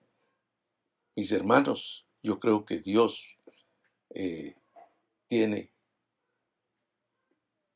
mis 1.16 1.32
hermanos, 1.32 2.06
yo 2.22 2.40
creo 2.40 2.66
que 2.66 2.80
Dios 2.80 3.40
eh, 4.12 4.56
tiene 5.28 5.73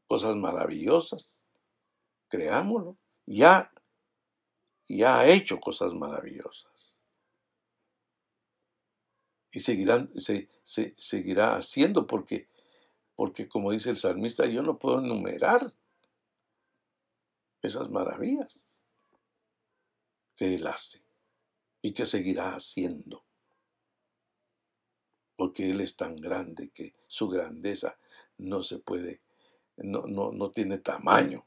cosas 0.07 0.35
maravillosas. 0.35 1.45
Creámoslo. 2.29 2.97
Ya, 3.25 3.71
ya 4.87 5.19
ha 5.19 5.27
hecho 5.27 5.59
cosas 5.59 5.93
maravillosas. 5.93 6.97
Y 9.51 9.59
seguirán, 9.59 10.11
se, 10.15 10.49
se, 10.63 10.93
seguirá 10.97 11.55
haciendo 11.55 12.05
porque, 12.07 12.47
porque, 13.15 13.47
como 13.47 13.71
dice 13.71 13.89
el 13.89 13.97
salmista, 13.97 14.45
yo 14.45 14.61
no 14.61 14.77
puedo 14.77 14.99
enumerar 14.99 15.73
esas 17.61 17.89
maravillas 17.89 18.79
que 20.35 20.55
Él 20.55 20.67
hace 20.67 21.03
y 21.81 21.93
que 21.93 22.05
seguirá 22.05 22.55
haciendo. 22.55 23.25
porque 25.37 25.69
Él 25.69 25.81
es 25.81 25.95
tan 25.95 26.15
grande 26.15 26.69
que 26.69 26.95
su 27.07 27.29
grandeza 27.29 27.97
no 28.37 28.63
se 28.63 28.79
puede, 28.79 29.21
no, 29.77 30.03
no, 30.07 30.31
no 30.31 30.51
tiene 30.51 30.79
tamaño. 30.79 31.45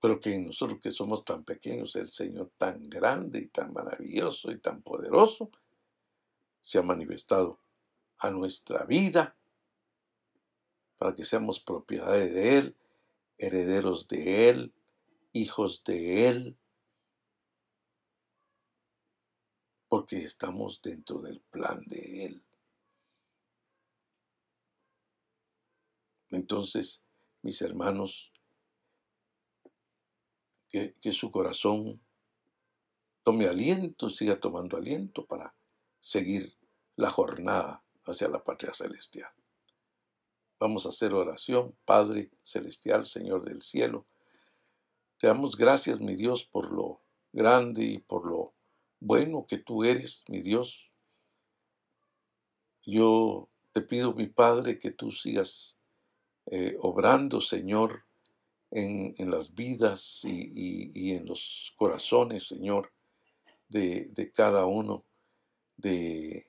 Pero 0.00 0.20
que 0.20 0.38
nosotros 0.38 0.78
que 0.80 0.90
somos 0.90 1.24
tan 1.24 1.44
pequeños, 1.44 1.96
el 1.96 2.10
Señor 2.10 2.52
tan 2.56 2.82
grande 2.82 3.40
y 3.40 3.48
tan 3.48 3.72
maravilloso 3.72 4.52
y 4.52 4.58
tan 4.58 4.82
poderoso, 4.82 5.50
se 6.60 6.78
ha 6.78 6.82
manifestado 6.82 7.58
a 8.18 8.30
nuestra 8.30 8.84
vida 8.84 9.36
para 10.96 11.14
que 11.14 11.24
seamos 11.24 11.60
propiedades 11.60 12.32
de 12.32 12.58
Él, 12.58 12.76
herederos 13.38 14.08
de 14.08 14.48
Él, 14.48 14.74
hijos 15.32 15.84
de 15.84 16.28
Él, 16.28 16.56
porque 19.88 20.24
estamos 20.24 20.82
dentro 20.82 21.20
del 21.20 21.40
plan 21.40 21.82
de 21.86 22.26
Él. 22.26 22.45
Entonces, 26.30 27.04
mis 27.42 27.62
hermanos, 27.62 28.32
que, 30.68 31.12
su 31.12 31.30
corazón 31.30 32.00
tome 33.22 33.46
aliento, 33.46 34.10
siga 34.10 34.38
tomando 34.38 34.76
aliento 34.76 35.24
para 35.26 35.54
seguir 36.00 36.56
la 36.96 37.10
jornada 37.10 37.84
hacia 38.04 38.28
la 38.28 38.42
patria 38.44 38.74
celestial. 38.74 39.30
Vamos 40.58 40.86
a 40.86 40.90
hacer 40.90 41.12
oración, 41.12 41.76
Padre 41.84 42.30
Celestial, 42.42 43.04
Señor 43.04 43.44
del 43.44 43.62
cielo. 43.62 44.06
Te 45.18 45.26
damos 45.26 45.56
gracias, 45.56 46.00
mi 46.00 46.14
Dios, 46.14 46.44
por 46.44 46.72
lo 46.72 47.02
grande 47.32 47.84
y 47.84 47.98
por 47.98 48.26
lo 48.26 48.54
bueno 49.00 49.46
que 49.46 49.58
tú 49.58 49.84
eres, 49.84 50.24
mi 50.28 50.40
Dios. 50.40 50.92
Yo 52.82 53.48
te 53.72 53.82
pido, 53.82 54.14
mi 54.14 54.26
Padre, 54.26 54.78
que 54.78 54.90
tú 54.90 55.10
sigas 55.10 55.75
eh, 56.46 56.76
obrando, 56.80 57.40
Señor, 57.40 58.04
en, 58.70 59.14
las 59.30 59.54
vidas 59.54 60.22
y, 60.24 61.12
en 61.12 61.26
los 61.26 61.72
corazones, 61.76 62.46
Señor, 62.46 62.92
de, 63.68 64.32
cada 64.34 64.66
uno 64.66 65.04
de 65.76 66.46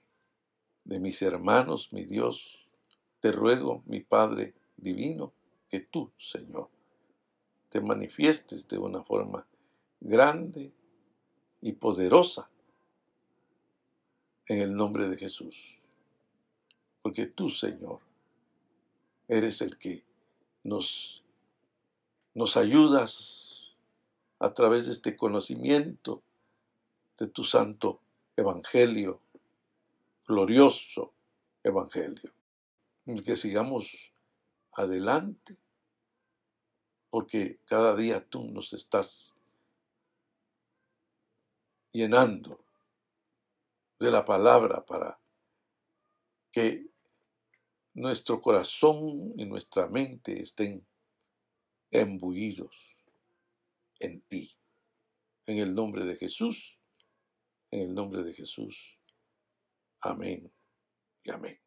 mis 0.86 1.22
hermanos, 1.22 1.94
mi 1.94 2.06
Dios, 2.06 2.68
te 3.20 3.32
ruego, 3.32 3.84
mi 3.86 4.02
Padre 4.02 4.54
Divino, 4.76 5.34
que 5.70 5.82
tú, 5.82 6.12
Señor, 6.18 6.70
te 7.70 7.82
manifiestes 7.82 8.68
de 8.68 8.78
una 8.78 9.04
forma 9.04 9.46
grande 10.00 10.72
y 11.62 11.74
poderosa 11.74 12.50
en 14.46 14.60
el 14.60 14.76
nombre 14.76 15.10
de 15.10 15.18
Jesús. 15.18 15.82
Porque 17.02 17.26
tú, 17.28 17.50
Señor, 17.50 18.00
eres 19.28 19.62
el 19.62 19.78
que 19.78 20.04
nos, 20.64 21.24
nos 22.34 22.58
ayudas 22.58 23.76
a 24.40 24.54
través 24.54 24.86
de 24.86 24.92
este 24.92 25.16
conocimiento 25.16 26.22
de 27.18 27.28
tu 27.28 27.44
santo 27.44 28.00
evangelio, 28.36 29.22
glorioso 30.28 31.14
evangelio. 31.64 32.32
Que 33.26 33.38
sigamos 33.38 34.14
adelante, 34.74 35.58
porque 37.10 37.60
cada 37.66 37.96
día 37.96 38.26
tú 38.28 38.44
nos 38.44 38.74
estás 38.74 39.36
llenando 41.92 42.60
de 44.00 44.12
la 44.12 44.26
palabra 44.26 44.86
para 44.86 45.18
que 46.52 46.86
nuestro 47.98 48.40
corazón 48.40 49.34
y 49.38 49.46
nuestra 49.46 49.88
mente 49.88 50.40
estén 50.40 50.86
embuidos 51.90 52.96
en 54.00 54.22
ti. 54.22 54.56
En 55.48 55.58
el 55.58 55.74
nombre 55.74 56.06
de 56.06 56.16
Jesús, 56.16 56.80
en 57.72 57.82
el 57.82 57.96
nombre 57.96 58.24
de 58.24 58.34
Jesús. 58.34 59.00
Amén 60.02 60.52
y 61.24 61.32
amén. 61.32 61.67